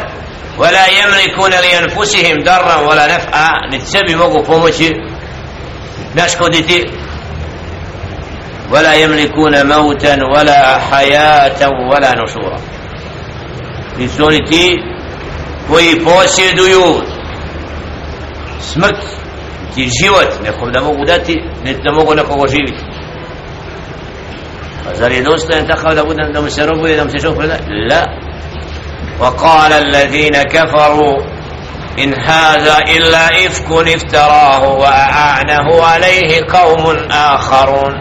ولا 0.58 0.88
يملكون 0.88 1.52
لأنفسهم 1.52 2.44
ضرا 2.44 2.76
ولا 2.88 3.08
نفعا 3.08 3.50
نتسبي 3.74 4.16
mogu 4.16 4.44
pomoći 4.44 4.94
naškoditi 6.14 6.90
ولا 8.71 8.95
يملكون 8.95 9.67
موتا 9.67 10.15
ولا 10.35 10.79
حياة 10.79 11.61
ولا 11.93 12.11
نشورا 12.23 12.59
nisu 13.99 14.25
oni 14.27 14.45
ti 14.45 14.83
koji 15.69 16.01
posjeduju 16.05 17.03
smrt 18.61 18.97
ti 19.75 19.89
život 20.01 20.29
nekom 20.45 20.73
da 20.73 20.81
mogu 20.81 21.05
dati 21.05 21.43
ne 21.65 21.75
da 21.85 21.93
mogu 21.93 22.15
nekoga 22.15 22.49
živiti 22.49 22.85
a 24.91 24.95
zar 24.95 25.13
je 25.13 25.23
dostojan 25.23 25.67
takav 25.67 25.95
da 25.95 26.05
bude 26.05 26.29
da 26.35 26.41
mu 26.41 26.51
se 26.51 26.67
robuje 26.67 26.97
da 26.97 27.05
mu 27.05 27.11
se 27.11 27.19
čovjek 27.19 27.39
preda 27.39 27.57
la 27.91 28.03
وقال 29.21 29.73
الذين 29.73 30.43
كفروا 30.43 31.19
إن 31.99 32.15
هذا 32.15 32.79
إلا 32.97 33.47
إفك 33.47 33.71
افتراه 33.95 34.63
وأعانه 34.69 35.85
عليه 35.85 36.41
قوم 36.53 36.97
آخرون 37.11 37.93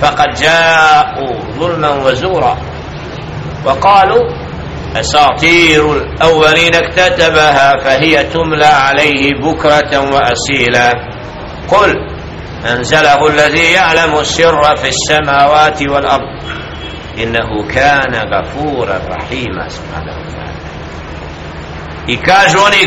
فقد 0.00 0.34
جاءوا 0.34 1.40
ظلما 1.58 1.90
وزورا 1.90 2.56
وقالوا 3.64 4.22
أساطير 4.96 5.92
الأولين 5.96 6.74
اكتتبها 6.74 7.78
فهي 7.84 8.24
تملى 8.24 8.64
عليه 8.64 9.34
بكرة 9.42 9.98
وأسيلا 10.14 10.92
قل 11.68 11.94
أنزله 12.66 13.26
الذي 13.26 13.72
يعلم 13.72 14.18
السر 14.18 14.76
في 14.76 14.88
السماوات 14.88 15.82
والأرض 15.82 16.42
إنه 17.18 17.68
كان 17.74 18.14
غفورا 18.14 18.98
رحيما 19.10 19.68
سبحانه 19.68 20.12
وتعالى. 20.18 20.54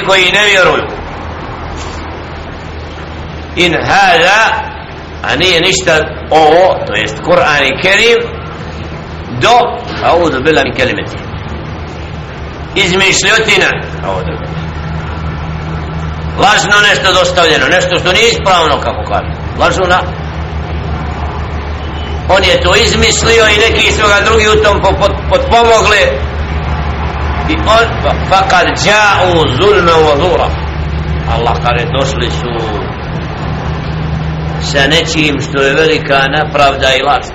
koji 0.07 0.31
ne 0.31 0.45
vjeruju 0.45 0.87
in 3.55 3.73
hada 3.73 4.76
a 5.23 5.35
nije 5.35 5.61
ništa 5.61 5.93
ovo 6.29 6.85
to 6.87 6.93
jest 6.93 7.17
Kur'an 7.25 7.63
i 7.63 7.81
Kerim 7.81 8.19
do 9.41 9.55
audu 10.03 10.43
bila 10.43 10.61
mi 10.63 10.75
kelimeti 10.75 11.17
izmišljotina 12.75 13.69
lažno 16.39 16.77
nešto 16.89 17.13
dostavljeno 17.13 17.67
nešto 17.67 17.99
što 17.99 18.13
nije 18.13 18.27
ispravno 18.29 18.81
kako 18.83 19.03
kaže 19.11 19.31
lažno 19.59 19.85
na 19.87 20.27
on 22.29 22.43
je 22.43 22.61
to 22.61 22.75
izmislio 22.75 23.43
i 23.47 23.61
neki 23.65 23.91
su 23.91 24.03
ga 24.07 24.25
drugi 24.29 24.47
u 24.47 24.63
tom 24.63 24.81
potpomogli. 25.29 26.03
I 27.49 27.53
on 27.77 27.85
fakad 28.29 28.67
dža'u 28.83 29.31
zulme 29.61 29.93
u 29.93 30.21
zura. 30.21 30.47
Allah 31.35 31.55
kaže 31.63 31.85
došli 31.99 32.29
su 32.29 32.51
sa 34.61 34.87
nečim 34.87 35.41
što 35.41 35.61
je 35.61 35.73
velika 35.73 36.19
nepravda 36.37 36.89
i 36.99 37.03
laž 37.07 37.25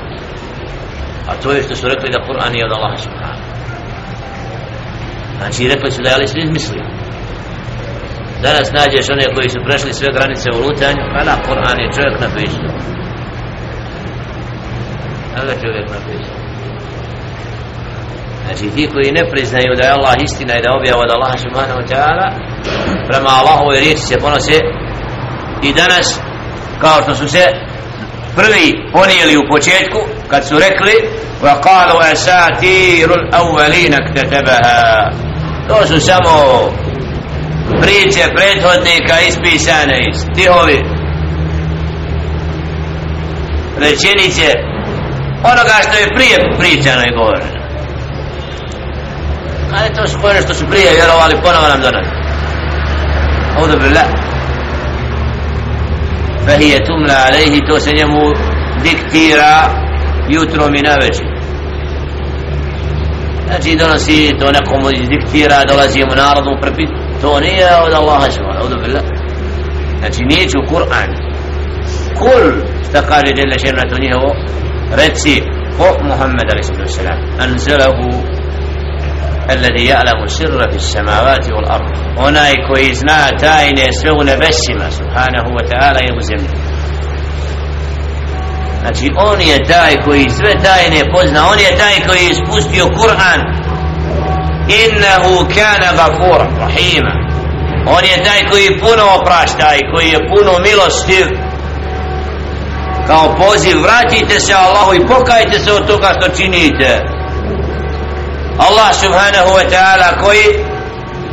a 1.29 1.33
to 1.43 1.53
je 1.53 1.63
što 1.63 1.77
su 1.77 1.89
rekli 1.89 2.11
da 2.11 2.25
Kur'an 2.27 2.55
je 2.57 2.65
od 2.65 2.73
Allaha 2.73 2.97
subhanahu 2.97 3.53
Znači 5.43 5.69
rekli 5.69 5.91
su 5.91 6.03
da 6.03 6.09
je 6.09 6.15
Ali 6.15 6.25
izmislio. 6.45 6.85
Danas 8.43 8.73
nađeš 8.79 9.07
one 9.15 9.27
koji 9.35 9.49
su 9.55 9.59
prešli 9.67 9.93
sve 9.93 10.09
granice 10.17 10.49
u 10.57 10.63
lutanju, 10.65 11.03
pa 11.15 11.21
na 11.31 11.37
Kur'an 11.47 11.79
je 11.83 11.95
čovjek 11.97 12.17
napisao. 12.27 12.71
Kada 15.35 15.53
čovjek 15.63 15.87
napisao? 15.97 16.39
Znači 18.45 18.67
ti 18.75 18.91
koji 18.93 19.17
ne 19.19 19.25
priznaju 19.33 19.71
da 19.79 19.85
je 19.85 19.95
Allah 19.97 20.15
istina 20.27 20.53
i 20.57 20.65
da 20.65 20.77
objava 20.79 21.01
od 21.07 21.13
Allaha 21.17 21.39
subhanahu 21.47 21.81
wa 21.83 21.89
ta'ala 21.93 22.27
prema 23.09 23.31
Allahove 23.41 23.81
riječi 23.85 24.05
se 24.11 24.17
ponose 24.25 24.59
i 25.69 25.71
danas 25.81 26.09
kao 26.82 27.04
što 27.04 27.16
su 27.16 27.28
se 27.28 27.46
prvi 28.36 28.90
ponijeli 28.94 29.38
u 29.38 29.48
početku 29.50 30.00
kad 30.30 30.48
su 30.48 30.60
rekli 30.60 31.28
وقالوا 31.42 32.12
أساتير 32.12 33.14
الأولين 33.14 33.94
اكتتبها 33.94 35.12
to 35.68 35.88
su 35.88 36.00
samo 36.00 36.72
priče 37.82 38.24
prethodnika 38.36 39.16
ispisane 39.28 40.00
stihovi 40.14 40.84
rečenice 43.80 44.48
onoga 45.44 45.76
što 45.82 45.98
je 45.98 46.16
prije 46.16 46.38
pričano 46.60 47.02
i 47.06 47.16
govoreno 47.16 47.58
ali 49.80 49.96
to 49.96 50.08
su 50.08 50.20
koje 50.22 50.42
što 50.42 50.54
su 50.54 50.66
prije 50.70 50.92
vjerovali 50.94 51.42
ponovo 51.44 51.68
nam 51.68 51.82
donas 51.82 52.08
ovdje 53.60 53.78
bila 53.78 54.02
فهي 56.48 56.80
تملى 56.80 57.12
عليه 57.14 57.62
to 57.68 57.80
se 57.80 57.92
njemu 57.92 58.34
diktira 58.84 59.54
jutrom 60.30 60.76
i 60.76 60.82
navečer 60.82 61.28
znači 63.48 63.76
donosi 63.76 64.36
to 64.40 64.52
nekomu 64.52 64.90
diktira 65.10 65.64
dolazi 65.70 66.00
mu 66.00 66.16
narodu 66.16 66.62
prepit 66.62 66.90
to 67.22 67.40
nije 67.40 67.68
od 67.86 67.94
Allaha 67.94 68.32
subhanahu 68.32 68.64
audu 68.64 68.76
billah 68.82 69.04
znači 70.00 70.22
nije 70.24 70.50
ću 70.50 70.60
Kur'an 70.72 71.10
kul 72.20 72.46
šta 72.90 73.02
kaže 73.02 73.32
jelle 73.38 73.60
šerna 73.60 73.84
to 73.90 73.96
njihovo 74.02 74.32
reci 75.00 75.42
o 75.80 76.04
Muhammed 76.04 76.48
a.s. 76.54 76.70
anzalahu 77.40 78.08
الذي 79.50 79.86
يعلم 79.86 80.24
السر 80.24 80.70
في 80.72 80.76
السماوات 80.76 81.46
والأرض 81.52 81.90
onaj 82.18 82.56
koji 82.68 82.96
zna 82.96 83.38
tajne 83.40 83.94
sve 84.02 84.12
u 84.12 84.24
nebesima 84.24 84.92
subhanahu 84.92 85.50
wa 85.58 85.64
ta'ala 85.70 86.00
i 86.08 86.18
u 86.18 86.22
zemlji 86.30 86.50
znači 88.82 89.08
on 89.18 89.42
je 89.42 89.64
taj 89.64 89.94
koji 90.06 90.30
sve 90.30 90.52
tajne 90.64 91.02
pozna 91.14 91.42
on 91.52 91.60
je 91.60 91.78
taj 91.78 92.08
koji 92.08 92.24
je 92.26 92.40
spustio 92.42 92.86
Kur'an 92.86 93.40
innahu 94.84 95.36
kana 95.56 95.90
gafura 96.00 96.48
rahima 96.60 97.14
on 97.96 98.04
je 98.12 98.24
taj 98.24 98.50
koji 98.52 98.80
puno 98.80 99.04
oprašta 99.20 99.76
i 99.76 99.88
koji 99.94 100.08
je 100.10 100.28
puno 100.32 100.54
milostiv 100.68 101.26
kao 103.08 103.36
poziv 103.36 103.78
vratite 103.82 104.40
se 104.40 104.54
Allahu 104.54 104.94
i 104.94 105.08
pokajte 105.08 105.60
se 105.60 105.74
od 105.74 105.88
toga 105.88 106.10
što 106.18 106.36
činite 106.38 106.90
Allah 108.68 108.94
subhanahu 108.94 109.50
wa 109.58 109.66
ta'ala 109.74 110.24
koji 110.24 110.46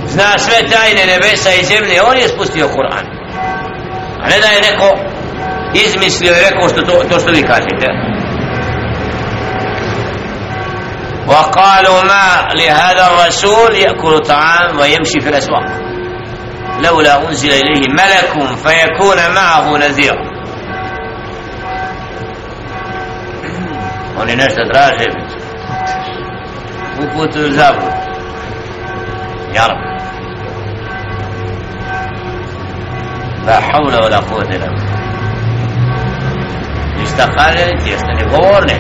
zna 0.09 0.39
sve 0.39 0.69
tajne 0.71 1.07
nebesa 1.07 1.51
i 1.51 1.65
zemlje 1.65 2.03
on 2.03 2.17
je 2.17 2.29
spustio 2.29 2.69
Kur'an 2.69 3.07
a 4.23 4.29
ne 4.29 4.41
da 4.41 4.47
je 4.47 4.61
neko 4.71 4.89
izmislio 5.75 6.33
i 6.33 6.51
rekao 6.51 6.69
što 6.69 6.83
to, 6.83 7.05
to 7.11 7.19
što 7.21 7.31
vi 7.31 7.43
kažete 7.43 7.87
وقالوا 11.27 12.03
ما 12.03 12.49
لهذا 12.55 13.07
الرسول 13.07 13.75
يأكل 13.75 14.19
طعام 14.19 14.79
ويمشي 14.81 15.21
في 15.21 15.29
الأسواق 15.29 15.67
لولا 16.85 17.29
أنزل 17.29 17.49
إليه 17.49 17.89
ملك 17.89 18.57
فيكون 18.57 19.17
معه 19.35 19.77
نذيرا 19.79 20.35
oni 24.21 24.37
nešto 24.37 24.63
traže 24.73 25.07
وفوتوا 27.00 27.50
زابوا 27.50 27.90
يا 29.54 29.68
رب. 29.68 29.90
لا 33.46 33.60
حول 33.60 33.96
ولا 33.96 34.18
قوة 34.18 34.42
إلا 34.42 34.68
بالله. 34.68 35.00
يستقال 37.02 37.88
يستني 37.88 38.24
غورني 38.24 38.78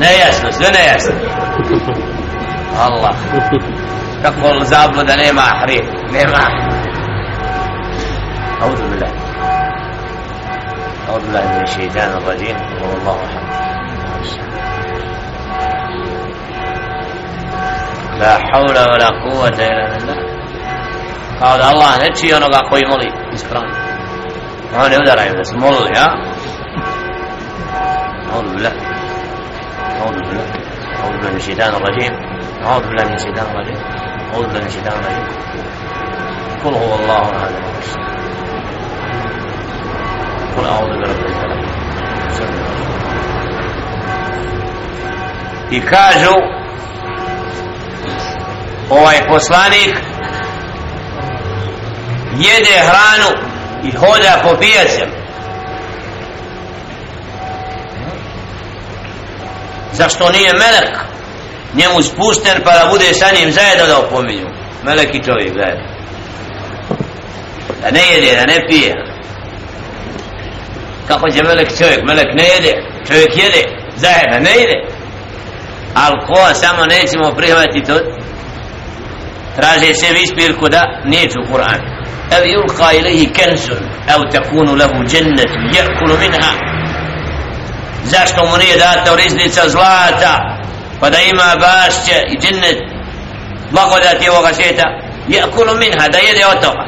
نياس 0.00 0.46
بس 0.46 0.60
نياس 0.60 1.12
الله. 2.86 3.14
تقول 4.24 4.64
زابد 4.66 5.06
ده 5.06 5.32
ما 5.32 5.42
أحريق 5.42 5.84
ما 6.12 6.44
أعوذ 8.62 8.90
بالله. 8.90 9.12
أعوذ 11.08 11.20
بالله 11.20 11.44
من 11.56 11.62
الشيطان 11.62 12.10
الرجيم. 12.16 12.56
والله 12.82 13.18
الحمد 13.22 14.63
لا 18.18 18.38
حول 18.38 18.78
ولا 18.78 19.08
قوة 19.08 19.48
إلا 19.48 19.98
بالله. 19.98 20.34
قال 21.40 21.62
الله 21.62 22.08
نتشي 22.08 22.34
ونقع 22.34 22.70
قوي 22.70 22.82
مولي. 22.88 23.34
إسكران. 23.34 23.68
هون 24.74 24.92
يدرع 24.92 25.40
بس 25.40 25.52
مولي 25.52 25.98
ها؟ 25.98 26.08
أعوذ 28.32 28.54
بالله. 28.54 28.72
أعوذ 30.00 30.14
بالله. 30.14 30.46
أعوذ 31.00 31.12
بالله 31.12 31.30
من 31.30 31.36
الشيطان 31.36 31.74
الرجيم. 31.74 32.12
أعوذ 32.66 32.86
بالله 32.86 33.04
من 33.04 33.14
الشيطان 33.14 33.46
الرجيم. 33.46 33.78
أعوذ 34.32 34.46
بالله 34.46 34.60
من 34.60 34.66
الشيطان 34.66 34.92
الرجيم. 34.92 35.26
قل 36.64 36.74
هو 36.74 36.94
الله 36.94 37.22
أحد. 37.22 37.54
قل 40.56 40.64
أعوذ 40.66 40.88
برب 40.88 41.24
الفلق. 41.26 41.64
إي 45.72 45.80
ovaj 48.90 49.28
poslanik 49.28 49.98
jede 52.38 52.78
hranu 52.78 53.48
i 53.84 53.90
hoda 53.96 54.40
po 54.42 54.56
pijacama 54.60 55.24
zašto 59.94 60.30
nije 60.30 60.52
melek? 60.52 60.98
Njemu 61.74 62.02
spušten 62.02 62.62
pa 62.64 62.70
da 62.70 62.88
bude 62.90 63.14
sa 63.14 63.26
njim 63.36 63.52
zajedno 63.52 63.86
da 63.86 63.98
opominju. 63.98 64.48
Melek 64.84 65.14
i 65.14 65.24
čovjek 65.24 65.52
zajedno. 65.54 65.86
Da 67.82 67.90
ne 67.90 68.00
jede, 68.12 68.36
da 68.36 68.46
ne 68.46 68.66
pije. 68.68 68.94
Kako 71.08 71.30
će 71.30 71.42
melek 71.42 71.78
čovjek? 71.78 72.00
Melek 72.08 72.28
ne 72.34 72.44
jede, 72.44 72.72
čovjek 73.06 73.36
jede 73.36 73.62
zajedno, 73.96 74.38
ne 74.38 74.50
jede. 74.60 74.76
Ali 75.94 76.26
ko 76.26 76.54
samo 76.54 76.86
nećemo 76.86 77.36
prihvatiti 77.36 77.86
to 77.86 77.98
traže 79.56 79.94
se 79.94 80.06
ispirku 80.22 80.68
da 80.68 80.82
neću 81.04 81.40
Kur'an. 81.50 81.80
Ev 82.36 82.44
yulqa 82.54 82.98
ilaihi 82.98 83.32
kenzun 83.32 83.82
ev 84.14 84.20
takunu 84.32 84.74
lehu 84.74 85.04
džennetu 85.08 85.58
jekulu 85.76 86.18
minha. 86.20 86.52
Zašto 88.04 88.46
mu 88.46 88.56
nije 88.56 88.76
data 88.76 89.16
riznica 89.16 89.68
zlata? 89.68 90.34
Pa 91.00 91.10
da 91.10 91.18
ima 91.18 91.48
bašće 91.60 92.16
i 92.28 92.38
džennet 92.40 92.78
blagodati 93.70 94.28
ovoga 94.28 94.54
svijeta 94.54 94.84
jekulu 95.28 95.74
minha 95.74 96.08
da 96.08 96.18
jede 96.18 96.46
od 96.46 96.60
toga. 96.60 96.84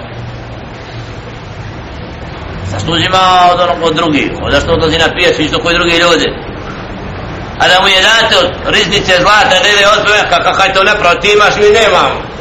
Zašto 2.70 2.92
uzima 2.92 3.22
od 3.52 3.60
onog 3.60 3.82
od 3.82 3.94
drugih? 3.94 4.30
Zašto 4.50 4.72
odlazi 4.72 4.98
na 4.98 5.08
pijac 5.16 5.38
isto 5.38 5.58
koji 5.58 5.78
drugi 5.78 5.96
ljudi? 5.96 6.28
A 7.60 7.68
da 7.68 7.80
mu 7.82 7.88
je 7.88 8.00
dato 8.02 8.38
riznice 8.70 9.12
zlata 9.20 9.56
da 9.62 9.68
jede 9.68 9.86
od 9.86 10.04
toga 10.06 10.42
kakav 10.44 10.66
je 10.66 10.74
to 10.74 10.84
nepravo 10.84 11.14
ti 11.14 11.28
imaš 11.32 11.54
mi 11.56 11.68
nemamo 11.80 12.35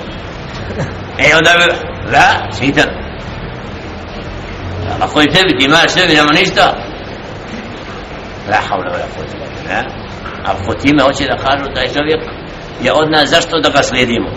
e 1.20 1.36
onda 1.38 1.52
bi 1.60 1.66
la, 2.12 2.28
šitan 2.60 3.06
ako 5.02 5.22
je 5.22 5.32
tebi 5.32 5.58
ti 5.58 5.66
imaš 5.66 5.92
sebi 5.92 6.14
nema 6.14 6.32
ništa. 6.32 6.66
La 8.50 8.60
havla 8.68 8.90
vela 8.94 9.08
quwwata 9.14 9.34
illa 9.36 9.48
billah. 9.56 9.84
Ako 10.46 10.74
time 10.74 11.04
hoće 11.04 11.24
da 11.26 11.38
kažu 11.46 11.66
taj 11.76 11.88
čovjek 11.96 12.22
je 12.84 12.92
od 12.94 13.12
nas 13.12 13.30
zašto 13.30 13.60
da 13.60 13.70
ga 13.70 13.84
slijedimo? 13.84 14.30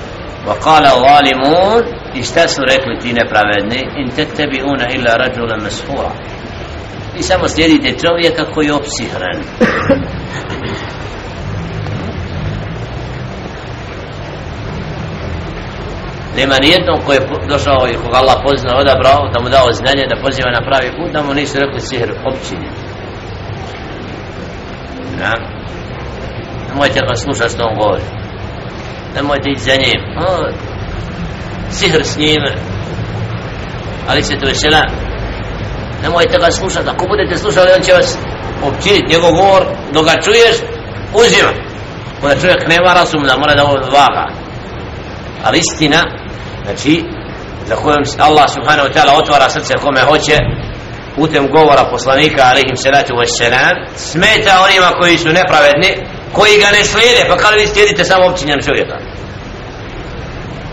Wa 0.46 0.54
qala 0.64 0.90
zalimun 1.06 1.82
i 2.14 2.22
šta 2.22 2.48
su 2.48 2.60
rekli 2.72 2.98
ti 3.02 3.12
nepravedni? 3.12 3.80
In 4.00 4.08
tattabi'una 4.16 4.86
illa 4.94 5.12
rajulan 5.16 5.60
mashura 5.62 6.12
i 7.18 7.22
samo 7.22 7.48
slijedite 7.48 7.98
čovjeka 8.06 8.44
koji 8.54 8.66
je 8.66 8.74
opsihran. 8.74 9.38
Nema 16.38 16.56
nijednog 16.64 16.98
koji 17.06 17.16
je 17.16 17.28
došao 17.48 17.88
i 17.88 17.98
koga 18.02 18.16
Allah 18.18 18.36
pozna 18.46 18.72
odabrao 18.82 19.20
da 19.32 19.40
mu 19.40 19.48
dao 19.48 19.72
znanje 19.72 20.04
da 20.12 20.22
poziva 20.24 20.50
na 20.50 20.62
pravi 20.68 20.90
put 20.96 21.10
da 21.12 21.22
mu 21.22 21.34
nisu 21.34 21.58
rekli 21.58 21.80
sihr 21.80 22.10
općine. 22.30 22.68
da? 25.18 25.32
Nemojte 26.68 27.00
ga 27.08 27.16
slušati 27.16 27.54
što 27.54 27.62
on 27.64 27.74
govori. 27.78 28.02
Nemojte 29.14 29.50
ići 29.50 29.62
za 29.62 29.76
njim. 29.82 30.00
O, 30.26 30.28
sihr 31.70 32.02
s 32.04 32.16
njim. 32.16 32.42
Ali 34.08 34.22
se 34.22 34.38
to 34.38 34.46
vesela. 34.46 34.82
nemojte 36.02 36.38
ga 36.38 36.50
slušati 36.50 36.88
ako 36.88 37.06
budete 37.08 37.36
slušali 37.36 37.70
on 37.76 37.82
će 37.82 37.92
vas 37.92 38.18
općiniti 38.68 39.12
njegov 39.14 39.32
govor. 39.32 39.62
Dok 39.92 40.04
ga 40.04 40.22
čuješ 40.22 40.56
uzima. 41.14 41.52
Kada 42.20 42.40
čovjek 42.40 42.68
nema 42.68 42.92
razum 42.92 43.22
da 43.22 43.36
mora 43.36 43.54
da 43.54 43.64
ovo 43.64 43.74
vaga. 43.74 44.26
Ali 45.44 45.58
istina 45.58 46.27
znači 46.68 47.04
za 47.66 47.76
kojom 47.76 48.04
Allah 48.18 48.46
subhanahu 48.56 48.88
wa 48.88 48.94
ta'ala 48.94 49.18
otvara 49.18 49.50
srce 49.50 49.74
kome 49.74 50.00
hoće 50.00 50.36
putem 51.16 51.48
govora 51.50 51.84
poslanika 51.90 52.42
alaihim 52.50 52.76
salatu 52.76 53.12
wassalam 53.14 53.76
smeta 53.96 54.64
onima 54.66 54.90
koji 55.00 55.18
su 55.18 55.28
nepravedni 55.28 55.90
koji 56.32 56.58
ga 56.62 56.70
ne 56.76 56.84
slijede. 56.84 57.22
Pa 57.28 57.36
kada 57.36 57.56
vi 57.56 57.66
slijedite 57.66 58.04
samo 58.04 58.26
općinjan 58.26 58.60
čovjeka? 58.66 58.96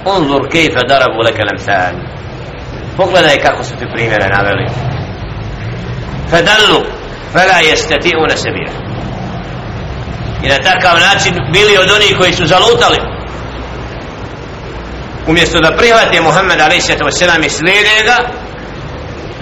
Unzur 0.05 0.49
kejfe 0.51 0.79
darabu 0.87 1.19
leke 1.25 1.41
lamthal 1.49 1.95
pogledaj 2.97 3.37
kako 3.37 3.63
su 3.63 3.73
ti 3.79 3.85
primjere 3.93 4.27
naveli. 4.37 4.65
Fadallu 6.29 6.79
fala 7.33 7.57
jestati'una 7.71 8.35
sebira. 8.35 8.71
I 10.43 10.47
na 10.47 10.57
takav 10.57 10.99
način 10.99 11.33
bili 11.53 11.77
od 11.77 11.89
onih 11.91 12.15
koji 12.17 12.33
su 12.33 12.45
zalutali 12.45 13.14
umjesto 15.27 15.59
da 15.59 15.77
prihvate 15.77 16.21
Muhammed 16.21 16.59
a.s. 16.61 16.89
i 17.45 17.49
slijede 17.49 18.03
ga 18.05 18.17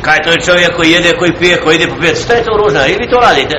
kaj 0.01 0.23
to 0.23 0.31
je 0.31 0.45
čovjek 0.45 0.75
koji 0.75 0.91
jede, 0.91 1.11
koji 1.19 1.33
pije, 1.39 1.61
koji 1.61 1.75
ide 1.75 1.87
po 1.87 1.95
pijac 2.01 2.23
šta 2.23 2.33
je 2.33 2.43
to 2.43 2.57
ružno, 2.57 2.79
i 2.85 2.97
vi 2.99 3.09
to 3.11 3.19
radite. 3.19 3.57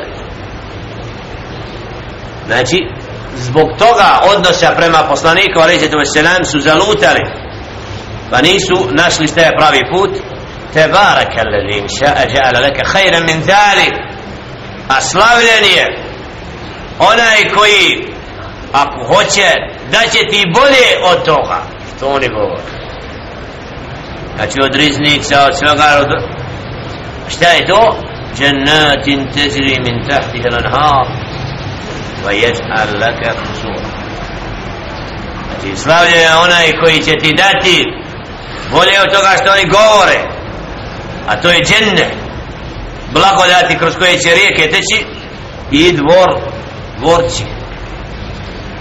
Znači 2.46 2.76
zbog 3.37 3.68
toga 3.78 4.20
odnosa 4.34 4.74
prema 4.76 4.98
poslaniku 5.08 5.60
a.s. 5.60 6.50
su 6.50 6.60
zalutali. 6.60 7.20
Pa 8.30 8.40
nisu 8.40 8.88
našli 8.90 9.28
šta 9.28 9.40
je 9.40 9.56
pravi 9.58 9.80
put. 9.92 10.10
Tebaraka 10.72 11.42
lezi 11.52 11.78
inša 11.78 12.10
ja'ala 12.34 12.60
laka 12.62 12.84
khayran 12.92 13.24
min 13.26 13.42
zalik 13.42 13.94
a 14.88 15.00
slavljen 15.00 15.64
je 15.76 15.84
onaj 16.98 17.54
koji 17.56 18.14
ako 18.72 19.14
hoće 19.14 19.48
da 19.90 19.98
će 20.12 20.18
ti 20.30 20.44
bolje 20.54 20.88
od 21.02 21.24
toga. 21.24 21.73
To 22.00 22.09
oni 22.09 22.28
govore. 22.28 22.62
Znači 24.37 24.59
od 24.61 24.74
riznica 24.74 25.46
od 25.46 25.59
svega 25.59 25.88
od 26.00 26.11
šta 27.28 27.48
je 27.48 27.66
to? 27.66 27.96
Džennatin 28.37 29.26
tezri 29.35 29.76
min 29.87 30.09
tahtiha 30.09 30.48
lanhar 30.57 31.07
va 32.24 32.33
jeđ'al 32.33 32.90
laka 33.00 33.33
kusura 33.40 33.88
znači 35.46 35.76
slavljen 35.76 36.20
je 36.20 36.37
onaj 36.44 36.72
koji 36.83 36.98
će 36.98 37.12
ti 37.22 37.35
dati 37.37 37.85
bolje 38.72 39.00
od 39.02 39.11
toga 39.14 39.30
što 39.40 39.52
oni 39.52 39.64
govore 39.70 40.35
a 41.28 41.37
to 41.40 41.48
je 41.50 41.64
dženne. 41.64 42.11
Blagodati 43.12 43.78
kroz 43.78 43.94
koje 43.98 44.18
će 44.18 44.35
rijeke 44.35 44.70
teći 44.70 45.07
i 45.70 45.92
dvor 45.92 46.30
dvorci. 46.98 47.44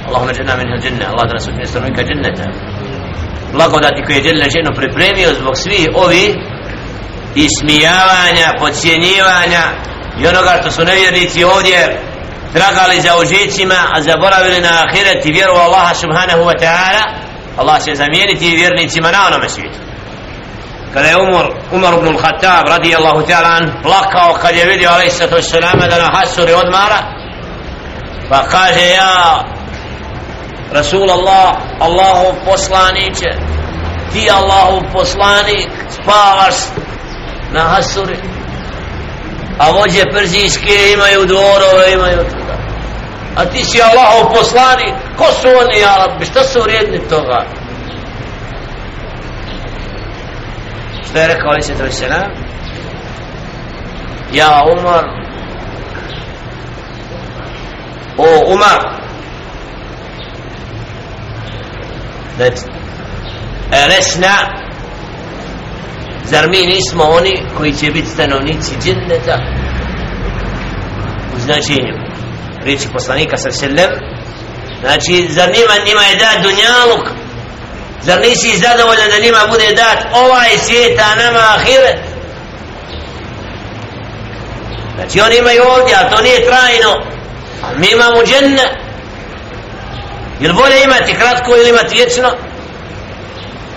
Allahumma 0.07 0.33
janna 0.37 0.55
minha 0.55 0.77
dženne 0.83 1.05
Allah 1.05 1.25
da 1.27 1.33
nas 1.33 1.47
učine 1.47 1.65
stanovnika 1.65 2.03
dženneta 2.03 2.72
blagodati 3.53 4.03
koje 4.05 4.15
je 4.15 4.23
dželle 4.23 4.47
ženo 4.55 4.71
pripremio 4.79 5.29
zbog 5.39 5.55
svih 5.57 5.87
ovi 6.05 6.25
ismijavanja, 7.35 8.47
pocijenjivanja 8.59 9.63
i 10.19 10.27
onoga 10.27 10.57
što 10.61 10.71
su 10.71 10.83
nevjernici 10.83 11.43
ovdje 11.43 11.99
tragali 12.53 13.01
za 13.01 13.17
užicima 13.21 13.79
a 13.93 14.01
zaboravili 14.01 14.59
na 14.61 14.73
ahiret 14.85 15.25
i 15.25 15.31
vjeru 15.31 15.53
Allaha 15.53 15.93
subhanahu 15.93 16.43
wa 16.49 16.55
ta'ala 16.63 17.03
Allah 17.57 17.83
će 17.85 17.95
zamijeniti 17.95 18.55
vjernicima 18.55 19.11
na 19.11 19.27
onome 19.27 19.49
svijetu. 19.49 19.79
Kada 20.93 21.07
je 21.07 21.17
Umar, 21.17 21.45
Umar 21.71 21.93
ibn 21.93 22.07
al-Khattab 22.07 22.63
radijallahu 22.67 23.21
ta'ala 23.27 23.81
plakao 23.83 24.33
kad 24.41 24.55
je 24.55 24.65
vidio 24.65 24.89
alaih 24.89 25.13
sallatu 25.13 25.89
da 25.89 25.97
na 25.97 26.09
hasuri 26.13 26.53
odmara 26.53 26.99
pa 28.29 28.43
kaže 28.51 28.89
ja 28.89 29.43
Rasul 30.73 31.11
Allah 31.11 31.55
Allahov 31.79 32.35
poslaniće 32.45 33.29
ti 34.13 34.29
Allahov 34.31 34.81
poslanik 34.93 35.69
spavaš 35.89 36.55
na 37.51 37.61
hasuri 37.61 38.17
a 39.59 39.71
vođe 39.71 40.03
perzijske 40.13 40.93
imaju 40.93 41.25
dvorove 41.25 41.93
imaju 41.93 42.17
toga 42.17 42.57
a 43.35 43.45
ti 43.45 43.65
si 43.65 43.81
Allahov 43.81 44.33
poslanik 44.33 44.93
ko 45.17 45.25
su 45.41 45.47
oni 45.47 45.79
ja 45.79 45.95
rabbi 45.97 46.25
šta 46.25 46.43
su 46.43 46.61
vrijedni 46.61 46.99
toga? 47.09 47.45
Što 51.05 51.17
je 51.17 51.27
rekao 51.27 51.49
ali 51.49 51.61
se 51.61 51.73
to 51.73 51.91
se 51.91 52.07
na 52.09 52.29
ja 54.33 54.63
Umar. 54.77 55.05
O 58.17 58.53
Umar. 58.53 59.02
That 62.37 62.55
resna 63.71 64.63
zar 66.23 66.49
mi 66.49 66.65
nismo 66.65 67.03
oni 67.03 67.43
koji 67.57 67.73
će 67.73 67.91
biti 67.91 68.09
stanovnici 68.09 68.75
džinneta? 68.83 69.37
U 71.35 71.39
značenju. 71.39 71.93
Riječi 72.63 72.87
poslanika 72.93 73.37
sa 73.37 73.51
selem. 73.51 73.89
Znači 74.81 75.27
zar 75.29 75.49
njima, 75.49 75.85
njima 75.85 76.01
je 76.01 76.15
dat 76.15 76.43
dunjaluk? 76.43 77.09
Zar 78.01 78.21
nisi 78.21 78.57
zadovoljan 78.57 79.09
da 79.09 79.25
njima 79.25 79.39
bude 79.49 79.67
dat 79.75 80.05
ovaj 80.13 80.57
svijet 80.57 80.99
a 80.99 81.15
nama 81.15 81.39
ahiret? 81.55 81.99
Znači 84.95 85.21
oni 85.21 85.37
imaju 85.37 85.61
ovdje 85.77 85.95
a 85.95 86.09
to 86.09 86.21
nije 86.21 86.45
trajno. 86.45 86.91
A 87.63 87.77
mi 87.77 87.87
imamo 87.91 88.23
džennet 88.25 88.82
jel 90.43 90.53
bolje 90.53 90.83
imati 90.83 91.13
kratko 91.13 91.51
ili 91.55 91.69
imati 91.69 91.95
vječno? 91.95 92.29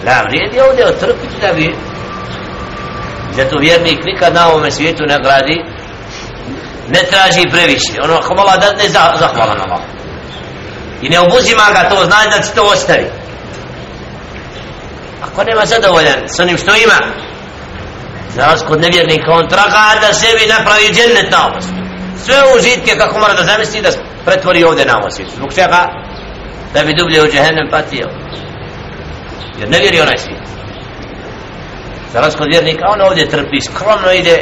Da, 0.05 0.23
vrijedi 0.29 0.61
ovdje 0.61 0.87
otrpiti 0.87 1.41
da 1.41 1.53
bi 1.53 1.77
Zato 3.37 3.59
vjernik 3.59 4.01
nikad 4.05 4.35
na 4.35 4.49
ovome 4.49 4.71
svijetu 4.71 5.03
ne 5.09 5.19
gradi 5.19 5.65
Ne 6.89 7.01
traži 7.11 7.51
previše. 7.51 7.93
Ono 8.05 8.21
hvala 8.23 8.57
da 8.57 8.73
ne 8.83 8.89
za, 8.89 9.01
zahvala 9.19 9.55
na 9.55 9.65
Allah. 9.65 9.81
I 11.03 11.09
ne 11.09 11.21
obuzima 11.21 11.63
ga 11.75 11.89
to 11.89 12.05
Znaš 12.05 12.25
da 12.25 12.43
će 12.43 12.55
to 12.55 12.63
ostavi 12.63 13.07
Ako 15.23 15.45
nema 15.45 15.67
zadovoljan 15.67 16.21
S 16.29 16.41
onim 16.41 16.59
što 16.59 16.71
ima 16.77 16.99
Za 18.35 18.47
vas 18.47 18.63
kod 18.69 18.81
nevjernika 18.81 19.33
On 19.33 19.49
traga 19.49 20.01
da 20.01 20.15
sebi 20.15 20.47
napravi 20.47 20.95
džennet 20.95 21.31
na 21.31 21.47
ovom 21.47 21.61
Sve 22.25 22.37
užitke 22.57 22.99
kako 22.99 23.19
mora 23.19 23.35
da 23.35 23.45
zamisli 23.45 23.83
Da 23.83 23.91
pretvori 24.25 24.65
ovdje 24.65 24.85
na 24.85 24.97
ovom 24.99 25.11
svijetu. 25.11 25.33
Zbog 25.37 25.55
čega? 25.55 26.06
Da 26.77 26.85
bi 26.85 26.95
dublje 26.95 27.23
u 27.23 27.31
džehennem 27.33 27.69
patio. 27.71 28.09
Jer 29.59 29.71
ne 29.71 29.79
vjeri 29.79 30.01
onaj 30.01 30.19
svijet. 30.19 30.47
Za 32.13 32.21
razliku 32.21 32.45
vjernika 32.51 32.85
on 32.89 33.01
ovdje 33.01 33.29
trpi 33.29 33.61
skromno 33.61 34.13
ide 34.13 34.37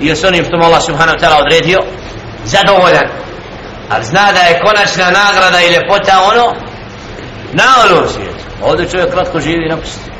i 0.00 0.16
s 0.16 0.24
onim 0.24 0.44
što 0.44 0.56
mu 0.56 0.64
Allah 0.64 0.82
subhanahu 0.82 1.18
ta'ala 1.18 1.40
odredio 1.44 1.78
zadovoljan. 2.44 3.08
Ali 3.90 4.04
zna 4.04 4.32
da 4.32 4.40
je 4.40 4.60
konačna 4.64 5.04
nagrada 5.04 5.60
i 5.60 5.72
ljepota 5.72 6.14
ono 6.30 6.46
na 7.52 7.68
onom 7.84 8.08
svijetu. 8.08 8.44
Ovdje 8.62 8.90
čovjek 8.90 9.12
kratko 9.12 9.40
živi 9.40 9.64
i 9.66 9.68
napusti. 9.68 10.10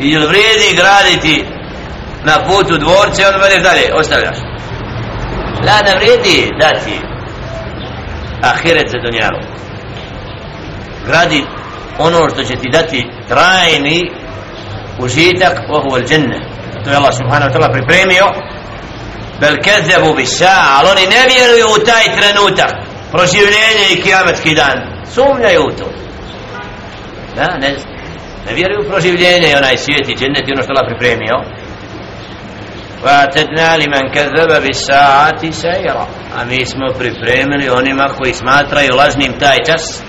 I 0.00 0.08
ili 0.08 0.26
vrijedi 0.26 0.76
graditi 0.76 1.44
na 2.24 2.44
putu 2.46 2.78
dvorce 2.78 3.26
on 3.26 3.40
vedeš 3.40 3.62
dalje 3.62 3.94
ostavljaš. 3.94 4.36
La 5.66 5.82
ne 5.86 5.94
vrijedi 5.96 6.50
dati 6.60 7.11
ahiret 8.42 8.88
za 8.90 8.98
dunjalu. 9.04 9.40
Gradi 11.06 11.44
ono 11.98 12.28
što 12.30 12.44
će 12.44 12.54
ti 12.54 12.68
dati 12.72 13.06
trajni 13.28 14.10
užitak 14.98 15.54
ohu 15.68 15.94
al 15.94 16.02
dženne. 16.08 16.40
To 16.84 16.90
je 16.90 16.96
Allah 16.96 17.14
subhanahu 17.14 17.48
wa 17.50 17.54
ta'ala 17.54 17.72
pripremio. 17.72 18.26
Bel 19.40 19.56
kezebu 19.64 20.14
bi 20.14 20.26
sa 20.26 20.56
ali 20.76 20.88
oni 20.90 21.04
ne 21.14 21.22
vjeruju 21.32 21.66
u 21.76 21.84
taj 21.88 22.04
trenutak. 22.16 22.72
Proživljenje 23.12 23.84
i 23.92 24.02
kiametski 24.02 24.54
dan. 24.54 24.76
Sumnjaju 25.14 25.62
u 25.66 25.72
to. 25.78 25.88
Da, 27.36 27.46
ne, 27.62 27.70
ne 28.46 28.52
vjeruju 28.54 28.80
u 28.82 28.90
proživljenje 28.90 29.48
i 29.50 29.54
onaj 29.54 29.76
svijet 29.76 30.08
i 30.08 30.16
džennet 30.18 30.44
i 30.48 30.52
ono 30.52 30.62
što 30.62 30.72
Allah 30.72 30.86
pripremio. 30.90 31.36
وَاتَدْنَا 33.03 33.77
لِمَنْ 33.77 34.03
كَذَّبَ 34.13 34.51
بِسَاعَةِ 34.69 35.41
سَيْرًا 35.51 36.07
A 36.37 36.45
mi 36.45 36.65
smo 36.65 36.87
pripremili 36.99 37.69
onima 37.69 38.09
koji 38.17 38.33
smatraju 38.33 38.95
lažnim 38.95 39.33
taj 39.39 39.57
čas 39.65 40.03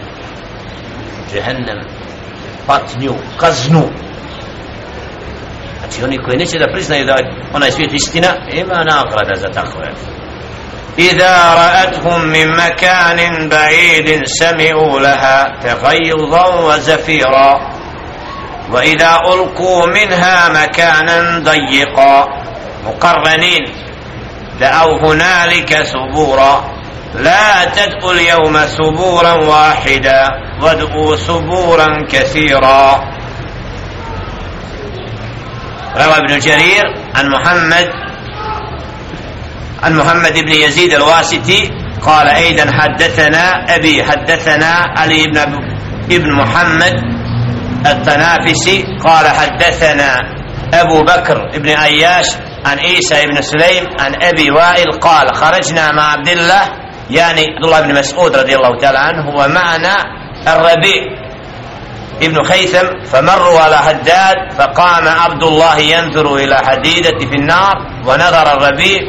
džehennem 1.33 1.81
patnju, 2.67 3.15
kaznu 3.41 3.83
znači 5.79 6.05
oni 6.05 6.19
koji 6.19 6.39
neće 6.39 6.59
da 6.59 6.73
priznaju 6.73 7.05
da 7.07 7.17
onaj 7.53 7.71
svijet 7.71 7.93
istina 7.93 8.29
ima 8.53 8.75
nagrada 8.75 9.35
za 9.35 9.49
takve 9.49 9.93
إذا 10.99 11.55
رأتهم 11.55 12.21
من 12.21 12.49
مكان 12.57 13.49
بعيد 13.49 14.25
سمعوا 14.25 15.01
لها 15.01 15.59
تغيظا 15.63 16.47
وزفيرا 16.47 17.71
وإذا 18.73 19.17
ألقوا 19.33 19.87
منها 19.87 20.49
مكانا 20.49 21.39
ضيقا 21.39 22.42
مقرنين. 22.86 23.64
دعوا 24.60 25.00
هنالك 25.02 25.74
ثبورا 25.74 26.74
لا 27.16 27.66
تدعوا 27.66 28.14
اليوم 28.14 28.58
ثبورا 28.58 29.34
واحدا. 29.34 30.30
وادعوا 30.62 31.16
ثبورا 31.16 32.06
كثيرا. 32.10 33.14
روى 35.98 36.18
ابن 36.18 36.40
جرير 36.40 36.84
عن 37.16 37.30
محمد 37.30 37.90
عن 39.84 39.96
محمد 39.96 40.34
بن 40.34 40.52
يزيد 40.52 40.94
الواسطي 40.94 41.70
قال 42.02 42.28
أيضا 42.28 42.72
حدثنا 42.72 43.76
أبي 43.76 44.04
حدثنا 44.04 44.86
علي 44.98 45.24
بن 45.24 45.38
ابن 46.12 46.32
محمد 46.34 46.94
التنافسي 47.86 48.86
قال 49.06 49.28
حدثنا 49.28 50.20
أبو 50.74 51.02
بكر 51.04 51.50
بن 51.58 51.70
اياش 51.70 52.28
عن 52.66 52.80
عيسى 52.80 53.26
بن 53.26 53.42
سليم 53.42 53.84
عن 54.00 54.24
أبي 54.24 54.52
وائل 54.52 54.92
قال 54.92 55.36
خرجنا 55.36 55.92
مع 55.92 56.12
عبد 56.12 56.28
الله 56.28 56.62
يعني 57.12 57.42
عبد 57.42 57.66
الله 57.66 57.82
بن 57.82 58.00
مسعود 58.00 58.36
رضي 58.36 58.56
الله 58.56 58.78
تعالى 58.78 58.98
عنه 59.00 59.30
ومعنا 59.36 59.96
الربيع 60.48 61.02
ابن 62.22 62.44
خيثم 62.44 62.88
فمروا 63.06 63.60
على 63.60 63.76
هداد 63.76 64.36
فقام 64.58 65.08
عبد 65.08 65.44
الله 65.44 65.78
ينظر 65.80 66.36
إلى 66.36 66.56
حديدة 66.58 67.18
في 67.20 67.36
النار 67.36 67.74
ونظر 68.06 68.58
الربيع 68.58 69.00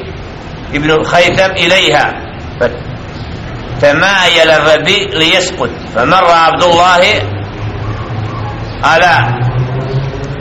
ابن 0.75 1.03
خيثم 1.05 1.51
إليها 1.51 2.15
فتمايل 3.81 4.51
الربيع 4.51 5.09
ليسقط 5.19 5.71
فمر 5.95 6.31
عبد 6.31 6.63
الله 6.63 7.03
على 8.85 9.44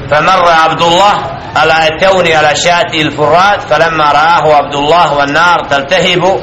فمر 0.10 0.50
عبد 0.50 0.82
الله 0.82 1.14
على 1.56 1.88
التون 1.88 2.28
على 2.32 2.56
شاة 2.56 2.94
الفرات 2.94 3.62
فلما 3.62 4.12
رآه 4.12 4.56
عبد 4.56 4.76
الله 4.76 5.14
والنار 5.18 5.60
تلتهب 5.70 6.40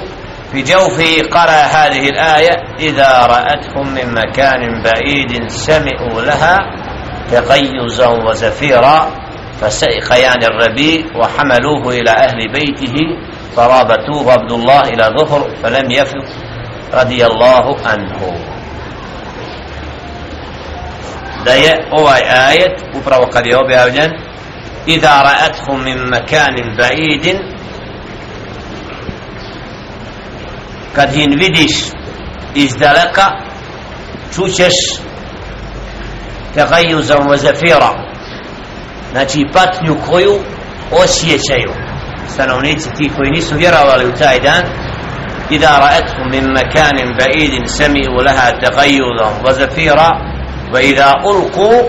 في 0.52 0.62
جوفه 0.62 1.28
قرأ 1.30 1.60
هذه 1.62 2.08
الآية 2.08 2.50
إذا 2.78 3.26
رأتهم 3.26 3.94
من 3.94 4.14
مكان 4.14 4.82
بعيد 4.82 5.48
سمعوا 5.48 6.22
لها 6.22 6.58
تغيزا 7.30 8.08
وزفيرا 8.08 9.10
فسئق 9.60 10.18
يعني 10.18 10.46
الربيع 10.46 11.04
وحملوه 11.16 11.88
إلى 11.88 12.10
أهل 12.10 12.52
بيته 12.52 12.94
فرابطوه 13.56 14.32
عبد 14.32 14.52
الله 14.52 14.80
إلى 14.80 15.08
ظهر 15.18 15.50
فلم 15.62 15.90
يفق 15.90 16.24
رضي 16.94 17.26
الله 17.26 17.76
عنه. 17.86 18.49
Da 21.44 21.52
je 21.52 21.88
ovaj 21.90 22.20
ajet 22.48 22.82
upravo 22.94 23.26
kad 23.32 23.46
je 23.46 23.58
objavljen 23.58 24.10
إذا 24.88 25.22
رأتهم 25.22 25.84
من 25.84 26.10
مكان 26.10 26.76
بعيد 26.78 27.40
kad 30.94 31.16
ih 31.16 31.26
vidiš 31.38 31.72
iz 32.54 32.76
daleka 32.76 33.26
čućeš 34.34 34.74
tegajuzom 36.54 37.24
wa 37.28 37.36
zafira 37.36 37.90
znači 39.12 39.46
patnju 39.52 39.96
koju 40.06 40.38
osjećaju 40.90 41.72
stanovnici 42.28 42.88
ti 42.98 43.10
koji 43.16 43.30
nisu 43.30 43.56
vjerovali 43.56 44.06
u 44.06 44.12
taj 44.12 44.40
dan 44.40 44.64
إذا 45.50 45.78
رأتهم 45.78 46.28
من 46.32 46.52
مكان 46.52 47.16
بعيد 47.18 47.66
سمعوا 47.66 48.22
لها 48.22 48.50
تغيظا 48.50 49.42
وزفيرا 49.44 50.29
وإذا 50.72 51.14
ألقوا 51.26 51.82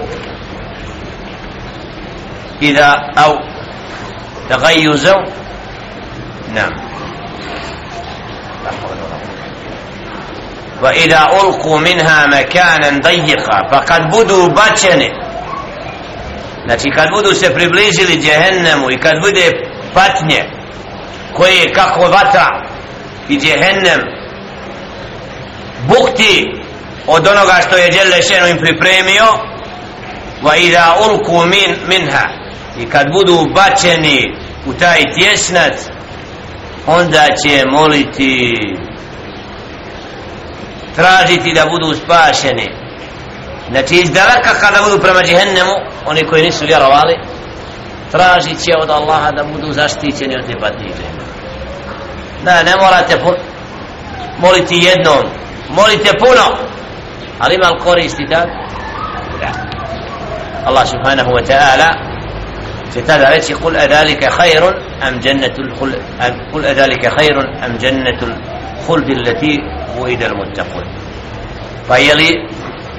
إذا 2.62 2.90
أو 3.18 3.34
تغيزا 4.50 5.16
نعم 6.54 6.92
ulku 10.82 11.78
minha 11.80 12.28
mekanen 12.28 13.02
dajjika 13.02 13.70
pa 13.70 13.86
kad 13.86 14.10
budu 14.12 14.50
bačeni 14.50 15.14
znači 16.66 16.90
kad 16.96 17.10
budu 17.10 17.34
se 17.36 17.54
približili 17.54 18.18
djehennemu 18.18 18.92
i 18.92 18.98
kad 18.98 19.14
bude 19.22 19.52
patnje 19.94 20.44
koje 21.34 21.56
je 21.56 21.74
kako 21.74 22.02
vatra 22.02 22.48
i 23.30 23.38
djehennem 23.38 24.00
bukti 25.88 26.61
od 27.08 27.28
onoga 27.28 27.56
što 27.68 27.78
je 27.78 27.92
Đelešenu 27.92 28.48
im 28.48 28.58
pripremio 28.58 29.26
wa 30.44 30.58
ida 30.58 30.96
ulku 31.10 31.46
min, 31.46 31.76
minha. 31.88 32.28
I 32.80 32.86
kad 32.86 33.08
budu 33.14 33.48
bačeni 33.56 34.36
u 34.66 34.74
taj 34.74 35.14
tjesnac 35.14 35.74
onda 36.88 37.26
će 37.44 37.66
moliti 37.66 38.54
tražiti 40.96 41.54
da 41.54 41.66
budu 41.66 41.94
spašeni. 41.94 42.68
Znači 43.72 43.96
iz 43.96 44.12
daleka 44.12 44.50
kada 44.60 44.82
budu 44.84 45.00
prema 45.00 45.22
džihennemu 45.22 45.74
oni 46.06 46.28
koji 46.28 46.44
nisu 46.44 46.66
vjerovali 46.66 47.14
tražit 48.12 48.64
će 48.64 48.72
od 48.82 48.90
Allaha 48.90 49.32
da 49.32 49.44
budu 49.44 49.74
zaštićeni 49.74 50.36
od 50.36 50.46
te 50.46 50.54
da 52.44 52.64
ne 52.64 52.76
morate 52.76 53.16
moliti 54.38 54.76
jednom. 54.76 55.24
Molite 55.70 56.18
puno. 56.20 56.72
Koristi 57.84 58.26
da 58.30 58.46
Allah 60.66 60.86
subhanahu 60.86 61.32
wa 61.34 61.42
ta'ala 61.42 62.12
في 62.94 63.02
tada 63.02 63.30
reći 63.30 63.54
قل 63.54 63.76
أذلك 63.76 64.30
خير 64.30 64.64
أم 65.08 65.20
جنة 65.20 65.56
الخلد 65.60 66.02
قل 66.54 66.66
أذلك 66.66 67.20
خير 67.20 67.36
أم 67.66 67.78
جنة 67.78 68.20
الخلد 68.22 69.10
التي 69.10 69.60
وعد 70.00 70.24
المتقون 70.24 70.86
فيلي 71.88 72.32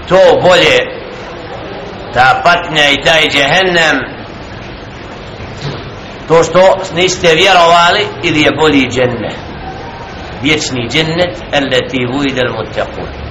to 0.08 0.40
bolje 0.42 0.78
ta 2.14 2.40
patnja 2.44 2.90
i 2.90 3.02
taj 3.04 3.28
džehennem 3.28 3.96
to 6.28 6.42
što 6.42 6.78
niste 6.94 7.34
vjerovali 7.34 8.06
ili 8.22 8.42
je 8.42 8.50
bolji 8.60 8.88
džennet 8.90 9.36
vječni 10.42 10.88
džennet 10.88 11.34
almuttaqun 11.52 13.21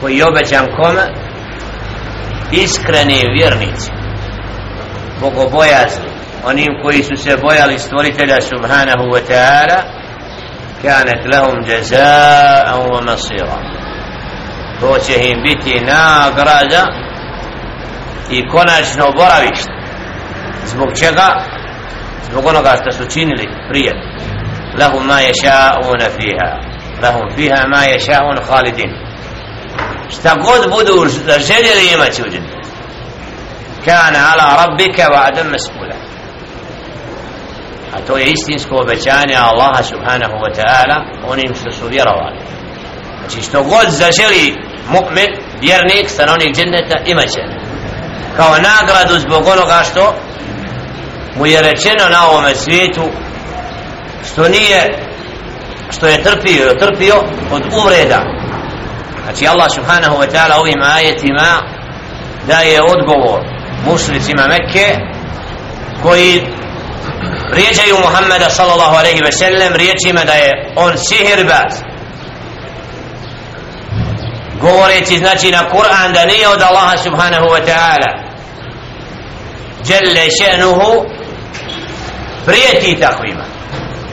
koji 0.00 0.16
je 0.16 0.26
obećan 0.26 0.66
kome? 0.76 1.02
Iskreni 2.52 3.24
vjernici 3.36 3.90
bogobojazni 5.20 6.10
onim 6.44 6.68
koji 6.82 7.02
su 7.02 7.16
se 7.16 7.36
bojali 7.42 7.78
stvoritelja 7.78 8.40
subhanahu 8.40 9.04
wa 9.14 9.20
ta'ala 9.30 9.80
kanet 10.82 11.34
lahum 11.34 11.64
jazaan 11.68 12.90
wa 12.90 13.04
masira 13.04 13.80
to 14.80 14.98
će 14.98 15.28
im 15.28 15.42
biti 15.42 15.84
nagrada 15.84 16.86
i 18.30 18.48
konačno 18.48 19.04
boravište. 19.16 19.72
Zbog 20.64 20.88
čega? 21.00 21.28
Zbog 22.30 22.46
onoga 22.46 22.76
što 22.80 22.90
su 22.92 23.10
činili 23.10 23.48
prije. 23.68 23.92
Lahum 24.80 25.06
ma 25.06 25.14
yasha'una 25.14 26.08
fiha. 26.16 26.50
Lahum 27.02 27.30
fiha 27.36 27.66
ma 27.68 27.82
yasha'un 27.94 28.38
khalidin 28.48 29.09
šta 30.10 30.34
god 30.34 30.70
budu 30.70 31.08
željeli 31.38 31.92
imat 31.94 32.12
će 32.12 32.22
u 32.22 32.30
džennetu 32.30 32.60
kana 33.84 34.18
ala 34.32 34.66
rabbika 34.66 35.08
wa 35.12 35.20
adam 35.28 35.48
mas'ula. 35.52 35.96
A 37.94 38.00
to 38.06 38.16
je 38.18 38.30
istinsko 38.30 38.76
obećanje 38.76 39.36
Allaha 39.36 39.82
subhanahu 39.82 40.36
wa 40.44 40.50
ta'ala 40.58 40.96
onim 41.26 41.54
što 41.60 41.72
su 41.72 41.88
vjerovali. 41.88 42.38
Znači 43.18 43.42
što 43.42 43.62
god 43.62 43.86
zaželi 43.88 44.56
mu'min 44.92 45.30
vjernik 45.60 46.10
stanovnik 46.10 46.56
dženneta 46.56 46.96
imat 47.06 47.28
će. 47.28 47.42
Kao 48.36 48.50
nagradu 48.50 49.18
zbog 49.18 49.46
onoga 49.46 49.82
što 49.90 50.14
mu 51.36 51.46
je 51.46 51.62
rečeno 51.62 52.08
na 52.10 52.28
ovome 52.28 52.54
svijetu 52.54 53.08
što 54.32 54.48
nije 54.48 54.88
što 55.90 56.06
je 56.06 56.22
trpio 56.22 56.74
trpio 56.80 57.14
od 57.52 57.62
uvreda 57.72 58.39
znači 59.30 59.46
Allah 59.46 59.70
subhanahu 59.74 60.16
wa 60.16 60.26
ta'ala 60.32 60.60
ovim 60.60 60.82
ajetima 60.82 61.62
daje 62.48 62.82
odgovor 62.82 63.40
mušricima 63.86 64.46
Mekke 64.46 64.96
koji 66.02 66.42
rijeđaju 67.52 67.96
Muhammeda 68.04 68.50
sallallahu 68.50 68.96
alaihi 68.96 69.20
ve 69.24 69.32
sellem 69.32 69.72
riječima 69.74 70.24
da 70.24 70.32
je 70.32 70.72
on 70.76 70.98
sihirbaz 70.98 71.72
govoreći 74.60 75.18
znači 75.18 75.50
na 75.50 75.58
Kur'an 75.70 76.12
da 76.12 76.24
nije 76.26 76.48
od 76.48 76.62
Allaha 76.62 76.96
subhanahu 76.96 77.46
wa 77.46 77.60
ta'ala. 77.66 78.10
Jelle 79.88 80.26
še'nuhu 80.40 81.04
prijeti 82.46 83.00
takvima. 83.00 83.44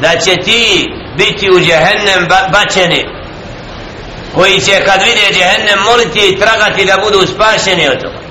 Da 0.01 0.19
će 0.19 0.36
ti 0.36 0.89
biti 1.17 1.49
u 1.51 1.60
džehennem 1.60 2.27
bačeni 2.51 3.16
koji 4.35 4.59
će 4.59 4.83
kad 4.85 4.99
vide 5.07 5.27
džehennem 5.33 5.79
moliti 5.89 6.21
i 6.29 6.39
tragati 6.39 6.85
da 6.85 7.03
budu 7.03 7.27
spašeni 7.27 7.87
od 7.87 8.01
toga 8.01 8.27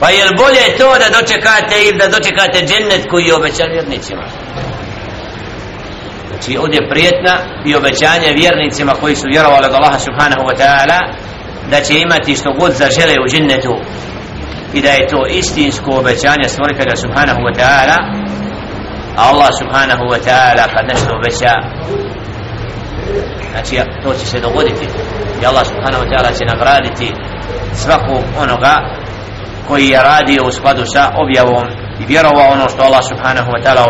Pa 0.00 0.08
je 0.10 0.24
bolje 0.42 0.76
to 0.78 0.88
da 1.02 1.20
dočekate 1.20 1.76
ili 1.86 1.98
da 1.98 2.06
dočekate 2.16 2.58
džennet 2.68 3.02
koji 3.10 3.24
je 3.24 3.34
obećan 3.34 3.70
vjernicima? 3.72 4.24
Znači 6.28 6.58
ovdje 6.58 6.88
prijetna 6.90 7.34
i 7.66 7.76
obećanje 7.76 8.38
vjernicima 8.42 8.92
koji 9.00 9.16
su 9.16 9.26
vjerovali 9.28 9.66
od 9.66 9.74
Allaha 9.74 9.98
subhanahu 9.98 10.42
wa 10.48 10.56
ta'ala 10.60 10.98
da 11.70 11.80
će 11.80 11.94
imati 11.98 12.36
što 12.36 12.52
god 12.60 12.72
zažele 12.72 13.14
u 13.24 13.28
džennetu 13.32 13.74
i 14.74 14.82
da 14.82 14.90
je 14.90 15.08
to 15.08 15.26
istinsko 15.30 15.90
obećanje 15.90 16.48
stvoritelja 16.48 16.96
subhanahu 16.96 17.40
wa 17.46 17.54
ta'ala 17.60 17.96
a 19.16 19.22
Allah 19.30 19.50
subhanahu 19.60 20.04
wa 20.12 20.20
ta'ala 20.26 20.64
kad 20.74 20.84
nešto 20.92 21.10
obeća 21.18 21.52
znači 23.50 23.74
to 24.02 24.14
će 24.14 24.26
se 24.26 24.40
dogoditi. 24.40 24.86
I 25.42 25.46
Allah 25.46 25.64
subhanahu 25.66 26.02
wa 26.04 26.08
ta'ala 26.10 26.30
će 26.38 26.44
nagraditi 26.44 27.14
svakog 27.72 28.22
onoga 28.44 28.74
koji 29.68 29.88
je 29.88 30.02
radio 30.02 30.42
u 30.46 30.52
skladu 30.52 30.82
sa 30.94 31.02
objavom 31.22 31.66
i 32.00 32.06
vjerovao 32.06 32.52
ono 32.56 32.68
što 32.68 32.82
Allah 32.82 33.04
subhanahu 33.12 33.50
wa 33.54 33.60
ta'ala 33.64 33.82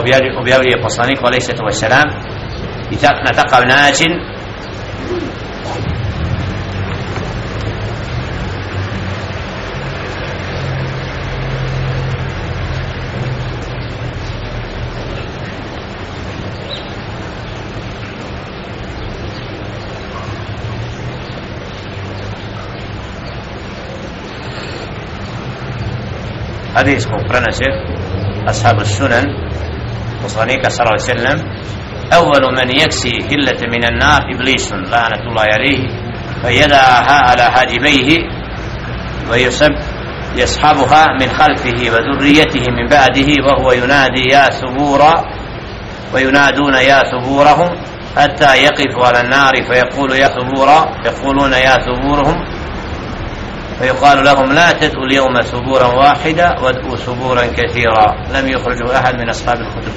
objavljuje 0.42 0.82
poslaniku 0.82 1.22
alaihi 1.26 1.44
sallatu 1.46 1.64
wa 1.64 2.02
i 2.90 2.96
tak, 2.96 3.16
na 3.26 3.32
takav 3.42 3.62
način 3.66 4.10
حديث 26.76 27.06
مقرنسه 27.06 27.66
أصحاب 28.48 28.80
السنن 28.80 29.24
وصنيك 30.24 30.68
صلى 30.68 30.84
الله 30.86 30.92
عليه 30.92 31.02
وسلم 31.02 31.38
أول 32.12 32.42
من 32.56 32.70
يكسي 32.70 33.18
هلة 33.30 33.60
من 33.72 33.84
النار 33.84 34.20
إبليس 34.34 34.72
لعنة 34.72 35.22
الله 35.28 35.42
عليه 35.42 35.88
فيدعها 36.42 37.12
على 37.30 37.42
حاجبيه 37.42 38.18
ويسب 39.30 39.70
يسحبها 40.36 41.06
من 41.20 41.28
خلفه 41.28 41.90
وذريته 41.92 42.64
من 42.70 42.86
بعده 42.90 43.28
وهو 43.46 43.72
ينادي 43.72 44.28
يا 44.32 44.50
ثبورا 44.50 45.24
وينادون 46.14 46.74
يا 46.74 47.02
ثبورهم 47.02 47.70
حتى 48.16 48.62
يقف 48.62 49.04
على 49.04 49.20
النار 49.20 49.54
فيقول 49.54 50.12
يا 50.12 50.28
ثبورا 50.28 50.86
يقولون 51.06 51.52
يا 51.52 51.78
ثبورهم 51.78 52.44
فيقال 53.80 54.24
لهم 54.24 54.52
لا 54.52 54.72
تدعوا 54.72 55.04
اليوم 55.04 55.40
ثبورا 55.40 55.86
واحدا 55.86 56.58
وادعوا 56.60 56.96
ثبورا 56.96 57.46
كثيرا. 57.46 58.14
لم 58.34 58.48
يخرجه 58.48 58.98
أحد 58.98 59.14
من 59.14 59.28
أصحاب 59.28 59.56
الكتب. 59.60 59.92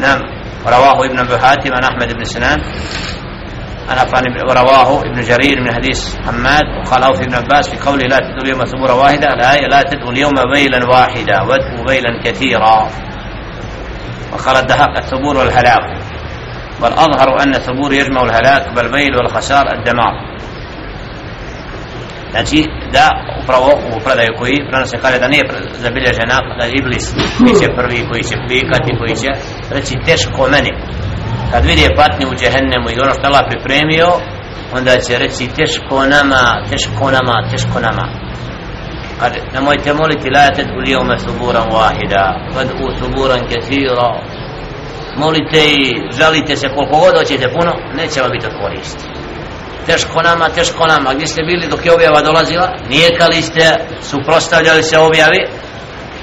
نعم. 0.00 0.20
رواه 0.66 1.06
ابن 1.06 1.18
أبي 1.18 1.38
حاتم 1.38 1.74
عن 1.74 1.84
أحمد 1.84 2.14
بن 2.14 2.24
سنان. 2.24 2.60
ورواه 4.48 5.00
ابن 5.00 5.20
جرير 5.20 5.60
من 5.60 5.74
حديث 5.74 6.16
حماد. 6.16 6.64
وقال 6.64 7.02
أوفي 7.02 7.24
ابن 7.24 7.34
عباس 7.34 7.68
في 7.68 7.90
قوله 7.90 8.06
لا 8.06 8.18
تدعوا 8.18 8.42
اليوم 8.42 8.64
ثبورا 8.64 8.92
واحدا. 8.92 9.34
الآية 9.34 9.66
لا 9.68 9.82
تدعوا 9.82 10.12
اليوم 10.12 10.34
بيلا 10.54 10.86
واحدا. 10.86 11.42
وادعوا 11.42 11.84
بيلا 11.86 12.22
كثيرا. 12.24 12.88
وقال 14.32 14.56
الدهاق 14.56 14.96
الثبور 14.96 15.36
والهلاك. 15.36 15.98
بل 16.82 16.92
أظهر 16.92 17.42
أن 17.42 17.54
الثبور 17.54 17.92
يجمع 17.92 18.22
الهلاك 18.22 18.74
بل 18.76 18.92
بيل 18.92 19.16
والخسار 19.16 19.72
الدمار. 19.72 20.33
Znači 22.34 22.58
da 22.96 23.04
upravo 23.42 23.68
u 23.94 24.00
predaju 24.04 24.32
koji 24.40 24.66
prenose 24.68 24.96
kaže 25.04 25.18
da 25.18 25.28
nije 25.32 25.44
zabilježena 25.84 26.36
da 26.58 26.64
iblis 26.78 27.06
biće 27.44 27.66
prvi 27.78 28.00
koji 28.10 28.22
će 28.30 28.36
pikati 28.48 28.98
koji 29.00 29.14
će 29.22 29.30
reći 29.76 29.94
teško 30.08 30.42
meni. 30.54 30.72
Kad 31.52 31.62
vidi 31.70 31.94
patnju 32.00 32.26
u 32.28 32.36
džehennemu 32.40 32.88
i 32.90 33.00
ono 33.04 33.12
što 33.16 33.24
Allah 33.28 33.44
pripremio 33.50 34.08
onda 34.76 34.92
će 35.06 35.12
reći 35.24 35.54
teško 35.58 35.96
nama, 36.14 36.42
teško 36.70 37.04
nama, 37.16 37.36
teško 37.50 37.76
nama. 37.86 38.04
Kad 39.20 39.32
nemojte 39.54 39.92
moliti 40.00 40.28
la 40.36 40.46
tad'u 40.56 40.76
al-yawma 40.80 41.16
wahida 41.78 42.24
wad'u 42.56 42.86
suburan 42.98 43.42
kathira 43.50 44.08
molite 45.16 45.62
i 45.80 45.84
žalite 46.18 46.56
se 46.56 46.68
koliko 46.74 46.96
god 46.98 47.18
hoćete 47.18 47.52
puno 47.56 47.72
neće 47.98 48.20
vam 48.20 48.30
biti 48.30 48.46
od 48.46 48.52
koristi 48.62 49.13
teško 49.86 50.22
nama, 50.22 50.48
teško 50.48 50.86
nama. 50.86 51.14
Gdje 51.14 51.26
ste 51.26 51.42
bili 51.42 51.68
dok 51.68 51.86
je 51.86 51.92
objava 51.92 52.22
dolazila? 52.22 52.72
Nijekali 52.88 53.42
ste, 53.42 53.76
suprostavljali 54.10 54.82
se 54.82 54.98
objavi. 54.98 55.48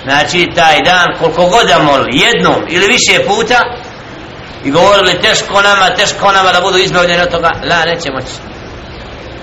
Znači 0.04 0.50
taj 0.56 0.82
dan 0.82 1.08
koliko 1.20 1.46
god 1.46 1.68
da 1.68 1.80
molili 1.80 2.20
jednom 2.20 2.66
ili 2.70 2.88
više 2.88 3.26
puta 3.28 3.60
i 4.66 4.72
govorili 4.72 5.22
teško 5.22 5.62
nama, 5.62 5.96
teško 5.96 6.32
nama 6.32 6.52
da 6.52 6.62
budu 6.62 6.78
izbavljeni 6.78 7.22
od 7.22 7.32
toga. 7.32 7.52
La, 7.70 7.86
neće 7.86 8.12
moći 8.12 8.34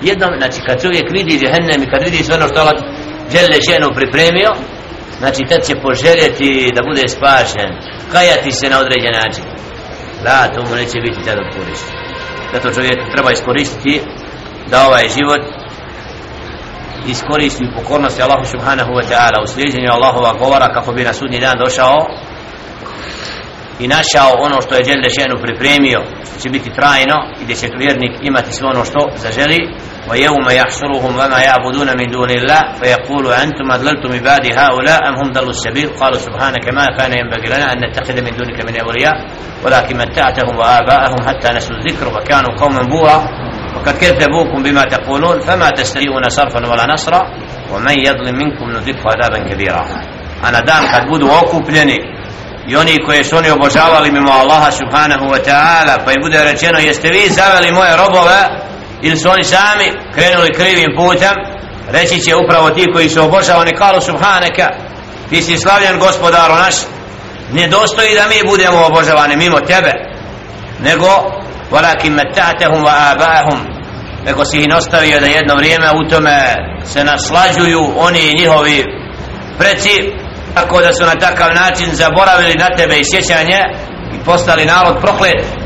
jednom, 0.01 0.31
znači 0.37 0.59
kad 0.67 0.81
čovjek 0.81 1.11
vidi 1.11 1.39
džehennem 1.39 1.83
i 1.83 1.89
kad 1.91 2.03
vidi 2.03 2.23
sve 2.23 2.35
ono 2.35 2.47
što 2.47 2.59
Allah 2.59 2.75
žele 3.33 3.57
ženu 3.69 3.87
pripremio 3.95 4.51
znači 5.19 5.41
tad 5.49 5.61
će 5.67 5.81
poželjeti 5.85 6.71
da 6.75 6.81
bude 6.89 7.07
spašen 7.07 7.69
kajati 8.11 8.51
se 8.51 8.69
na 8.69 8.79
određen 8.79 9.13
način. 9.23 9.43
Da, 10.23 10.47
to 10.53 10.61
mu 10.63 10.75
neće 10.75 10.97
biti 10.99 11.25
tada 11.25 11.41
koristi 11.55 11.98
zato 12.53 12.73
čovjek 12.73 13.11
treba 13.13 13.31
iskoristiti 13.31 14.01
da 14.69 14.87
ovaj 14.87 15.09
život 15.17 15.41
iskoristi 17.07 17.65
u 17.65 17.75
pokornosti 17.75 18.21
Allahu 18.21 18.45
subhanahu 18.45 18.91
wa 18.91 19.03
ta'ala 19.09 19.43
u 19.43 19.47
slijedjenju 19.47 19.89
Allahova 19.91 20.33
govora 20.33 20.73
kako 20.73 20.91
bi 20.91 21.03
na 21.03 21.13
sudnji 21.13 21.39
dan 21.39 21.57
došao 21.65 21.97
i 23.79 23.87
našao 23.87 24.31
ono 24.39 24.61
što 24.61 24.75
je 24.75 24.83
Đelde 24.83 25.09
ženu 25.19 25.41
pripremio 25.41 25.99
će 26.41 26.49
biti 26.49 26.69
trajno 26.77 27.17
i 27.39 27.43
gdje 27.43 27.55
će 27.55 27.67
vjernik 27.77 28.13
imati 28.21 28.53
sve 28.53 28.67
ono 28.67 28.85
što 28.85 28.99
zaželi. 29.15 29.59
ويوم 30.09 30.49
يحشرهم 30.49 31.15
وما 31.15 31.39
يعبدون 31.39 31.97
من 31.97 32.07
دون 32.11 32.31
الله 32.31 32.61
فيقول 32.81 33.33
أنتم 33.33 33.71
أضللتم 33.71 34.13
عبادي 34.13 34.51
هؤلاء 34.53 34.99
أم 35.09 35.15
هم 35.15 35.31
ضلوا 35.31 35.49
السبيل؟ 35.49 35.89
قالوا 35.89 36.17
سبحانك 36.17 36.73
ما 36.73 36.85
كان 36.97 37.11
ينبغي 37.19 37.47
لنا 37.47 37.73
أن 37.73 37.77
نتخذ 37.89 38.21
من 38.21 38.37
دونك 38.37 38.65
من 38.65 38.79
أولياء 38.79 39.15
ولكن 39.65 39.97
متعتهم 39.97 40.57
وآباءهم 40.57 41.27
حتى 41.27 41.49
نسوا 41.57 41.75
الذكر 41.75 42.07
وكانوا 42.07 42.59
قوما 42.59 42.81
بورا 42.81 43.17
وقد 43.75 43.97
كذبوكم 43.97 44.63
بما 44.63 44.83
تقولون 44.83 45.39
فما 45.39 45.69
تستطيعون 45.69 46.29
صرفا 46.29 46.67
ولا 46.67 46.93
نصرا 46.93 47.21
ومن 47.73 47.99
يظلم 47.99 48.35
منكم 48.35 48.69
نذقه 48.69 49.09
عذابا 49.11 49.49
كبيرا. 49.49 49.85
أنا 50.45 50.59
دام 50.59 50.83
قد 50.87 51.07
بدوا 51.07 51.39
okupljeni 51.41 52.19
i 52.67 52.75
oni 52.75 53.03
koje 53.05 53.23
su 53.23 53.37
oni 53.37 53.49
obožavali 53.49 54.11
mimo 54.11 54.31
Allaha 54.31 54.71
subhanahu 54.71 55.25
wa 55.25 55.39
ta'ala 55.43 56.05
pa 56.05 56.11
im 56.11 56.21
bude 56.21 56.43
rečeno 56.43 56.79
jeste 56.79 57.09
vi 57.09 57.29
zaveli 57.29 57.71
moje 57.71 57.97
robove 57.97 58.39
ili 59.01 59.17
su 59.17 59.29
oni 59.29 59.43
sami 59.43 59.91
krenuli 60.13 60.53
krivim 60.53 60.89
putem 60.97 61.35
reći 61.91 62.21
će 62.21 62.35
upravo 62.35 62.69
ti 62.69 62.85
koji 62.93 63.09
su 63.09 63.23
obožavani 63.23 63.71
kalu 63.71 64.01
subhaneka 64.01 64.67
ti 65.29 65.41
si 65.41 65.57
slavljen 65.57 65.99
gospodaru 65.99 66.55
naš 66.55 66.75
ne 67.51 67.67
dostoji 67.67 68.15
da 68.15 68.27
mi 68.27 68.49
budemo 68.49 68.85
obožavani 68.85 69.35
mimo 69.37 69.59
tebe 69.59 69.91
nego 70.79 71.07
walakin 71.71 72.13
metatahum 72.13 72.83
wa 72.83 73.11
abahum 73.11 73.59
nego 74.25 74.45
si 74.45 74.59
ih 74.59 74.67
ostavio 74.77 75.19
da 75.19 75.25
jedno 75.25 75.55
vrijeme 75.55 75.87
u 75.91 76.09
tome 76.09 76.55
se 76.83 77.03
naslađuju 77.03 77.93
oni 77.97 78.19
i 78.19 78.37
njihovi 78.37 78.85
preci 79.57 80.13
tako 80.53 80.81
da 80.81 80.93
su 80.93 81.05
na 81.05 81.15
takav 81.15 81.53
način 81.55 81.95
zaboravili 81.95 82.53
na 82.53 82.67
tebe 82.77 82.99
i 82.99 83.05
sjećanje 83.11 83.59
i 84.13 84.25
postali 84.25 84.65
narod 84.65 84.97
proklet 85.01 85.58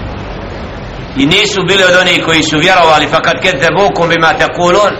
i 1.18 1.26
nisu 1.26 1.60
bili 1.68 1.84
od 1.84 1.96
onih 2.02 2.26
koji 2.26 2.44
su 2.44 2.58
vjerovali 2.58 3.08
fa 3.08 3.22
kad 3.22 3.42
kete 3.42 3.68
bukum 3.80 4.10
bima 4.10 4.34
takulun 4.34 4.94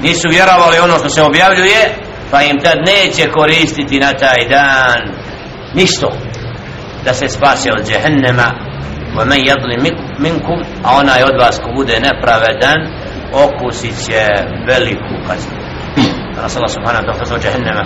nisu 0.00 0.28
vjerovali 0.30 0.78
ono 0.78 0.98
što 0.98 1.08
se 1.08 1.22
objavljuje 1.22 1.80
pa 2.30 2.42
im 2.42 2.56
tad 2.64 2.78
neće 2.86 3.30
koristiti 3.30 4.00
na 4.00 4.12
taj 4.12 4.48
dan 4.48 5.00
ništo 5.74 6.08
da 7.04 7.14
se 7.14 7.28
spase 7.28 7.72
od 7.72 7.86
džehennema 7.88 8.48
wa 9.16 9.24
men 9.24 9.46
jadli 9.46 9.76
minkum 10.18 10.60
a 10.84 10.96
onaj 10.96 11.22
od 11.22 11.36
vas 11.40 11.56
ko 11.62 11.68
bude 11.78 12.00
nepravedan 12.00 12.80
okusit 13.44 13.96
će 14.06 14.20
veliku 14.68 15.14
kaznu. 15.28 15.56
Rasulullah 16.42 16.68
Allah 16.68 16.76
subhanahu 16.78 17.04
wa 17.06 17.16
ta'ala 17.18 17.42
džehennema 17.42 17.84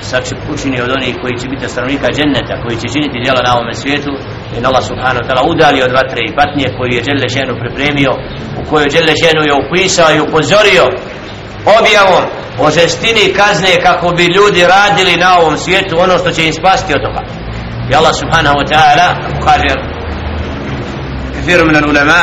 sad 0.00 0.24
će 0.28 0.34
učini 0.52 0.80
od 0.80 0.90
onih 0.98 1.14
koji 1.22 1.34
će 1.40 1.46
biti 1.48 1.68
stanovnika 1.68 2.08
dženneta 2.16 2.54
koji 2.62 2.76
će 2.80 2.88
činiti 2.94 3.22
djela 3.24 3.40
na 3.46 3.54
ovome 3.56 3.74
svijetu 3.74 4.12
i 4.60 4.64
Allah 4.68 4.84
subhanahu 4.90 5.20
wa 5.22 5.26
ta'ala 5.28 5.42
udali 5.52 5.82
od 5.82 5.92
vatre 5.98 6.22
i 6.24 6.34
patnje 6.38 6.68
koji 6.76 6.90
je 6.96 7.02
Đele 7.06 7.28
ženu 7.36 7.52
pripremio 7.62 8.12
u 8.60 8.62
kojoj 8.70 8.88
Đele 8.94 9.14
ženu 9.24 9.42
je 9.48 9.54
upisao 9.62 10.08
i 10.12 10.20
upozorio 10.26 10.84
objavom 11.78 12.24
o 12.64 12.70
žestini 12.70 13.34
kazne 13.40 13.72
kako 13.86 14.08
bi 14.16 14.34
ljudi 14.36 14.62
radili 14.76 15.16
na 15.16 15.38
ovom 15.38 15.56
svijetu 15.56 15.94
ono 15.98 16.18
što 16.18 16.30
će 16.30 16.46
im 16.46 16.52
spasti 16.52 16.94
od 16.96 17.02
toga. 17.06 17.22
I 17.90 17.94
Allah 17.94 18.14
subhanahu 18.22 18.56
wa 18.60 18.66
ta'ala 18.72 19.06
kaže 19.46 19.74
kafiru 21.46 21.66
minan 21.66 21.84
ulema 21.84 22.20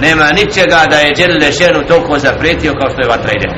nema 0.00 0.24
ničega 0.32 0.86
da 0.90 0.96
je 0.96 1.14
Đele 1.16 1.52
ženu 1.52 1.86
toliko 1.88 2.18
zapretio 2.18 2.72
kao 2.72 2.90
što 2.90 3.00
je 3.02 3.08
vatra 3.08 3.30
ide 3.36 3.48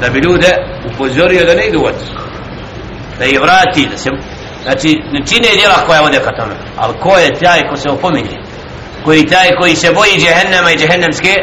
da 0.00 0.10
bi 0.10 0.18
ljude 0.18 0.50
upozorio 0.94 1.44
da 1.44 1.54
ne 1.54 1.66
idu 1.66 1.82
od 1.84 1.94
da 3.18 3.24
je 3.24 3.40
vrati 3.40 3.88
da 3.90 3.96
se 3.96 4.10
znači 4.62 5.02
ne 5.12 5.26
čine 5.26 5.48
djela 5.58 5.86
koja 5.86 6.00
vode 6.00 6.20
ka 6.24 6.32
tome. 6.32 6.54
Ali 6.76 6.94
ko 7.00 7.18
je 7.18 7.34
taj 7.34 7.60
ko 7.68 7.76
se 7.76 7.90
opominje? 7.90 8.38
Koji 9.04 9.26
taj 9.26 9.56
koji 9.60 9.76
se 9.76 9.92
boji 9.92 10.18
džehennema 10.18 10.70
i 10.70 10.78
džehennemske? 10.78 11.34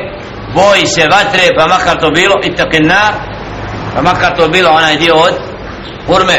Boji 0.53 0.85
se 0.85 1.07
vatre 1.11 1.55
pa 1.57 1.67
makar 1.67 1.99
to 1.99 2.09
bilo 2.09 2.35
i 2.43 2.55
takenna 2.55 3.01
pa 3.95 4.01
makar 4.01 4.37
to 4.37 4.47
bilo 4.47 4.69
onaj 4.69 4.97
dio 4.97 5.15
od 5.15 5.33
urme 6.07 6.37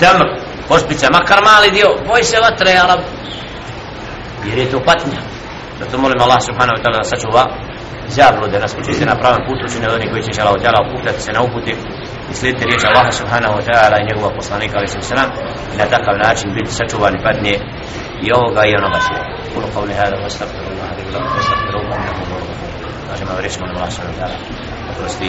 tamr 0.00 0.24
ošpica 0.68 1.06
makar 1.12 1.38
mali 1.44 1.70
dio. 1.70 1.88
Boji 2.08 2.24
se 2.24 2.40
vatre 2.40 2.72
arab 2.84 3.00
jer 4.48 4.58
je 4.58 4.70
to 4.70 4.80
patnja. 4.80 5.20
Zato 5.78 5.98
molim 5.98 6.20
Allah 6.20 6.40
subhanahu 6.42 6.76
wa 6.76 6.82
ta'ala 6.82 6.98
da 7.02 7.04
sačuva 7.04 7.44
zablude 8.08 8.58
nas 8.58 8.74
učiti 8.80 9.04
na 9.04 9.14
pravom 9.20 9.40
putu 9.46 9.62
učine 9.66 9.88
od 9.88 9.94
onih 9.94 10.08
koji 10.10 10.22
će 10.22 10.42
Allah 10.42 10.54
ta'ala 10.62 10.80
uputati 10.86 11.22
se 11.22 11.32
na 11.32 11.42
uputi 11.42 11.76
i 12.30 12.34
slijedite 12.34 12.64
riječ 12.70 12.82
Allaha 12.84 13.12
subhanahu 13.20 13.54
wa 13.58 13.64
ta'ala 13.68 13.96
i 13.98 14.06
njegova 14.08 14.30
poslanika 14.40 14.74
alaihi 14.78 15.02
sallam 15.12 15.30
i 15.74 15.76
na 15.80 15.86
takav 15.94 16.14
način 16.26 16.48
biti 16.56 16.70
sačuvani 16.78 17.18
padne 17.26 17.54
i 18.26 18.28
ovoga 18.38 18.62
i 18.64 18.76
onoga 18.80 19.00
sve 19.06 19.18
kulu 19.54 19.66
qavli 19.74 19.94
hada 20.00 20.16
wa 20.22 20.26
astagfirullah 20.30 20.88
li 20.96 21.02
bila 21.06 21.18
wa 21.20 21.38
astagfirullah 21.42 21.96
innahu 22.00 22.22
huwa 22.28 22.38
al-ghafur 22.40 22.70
kažemo 23.08 23.40
riječ 23.40 23.58
molim 23.60 23.76
Allah 23.76 23.90
subhanahu 23.90 24.16
wa 24.16 24.20
ta'ala 24.20 24.36
oprosti. 24.90 25.28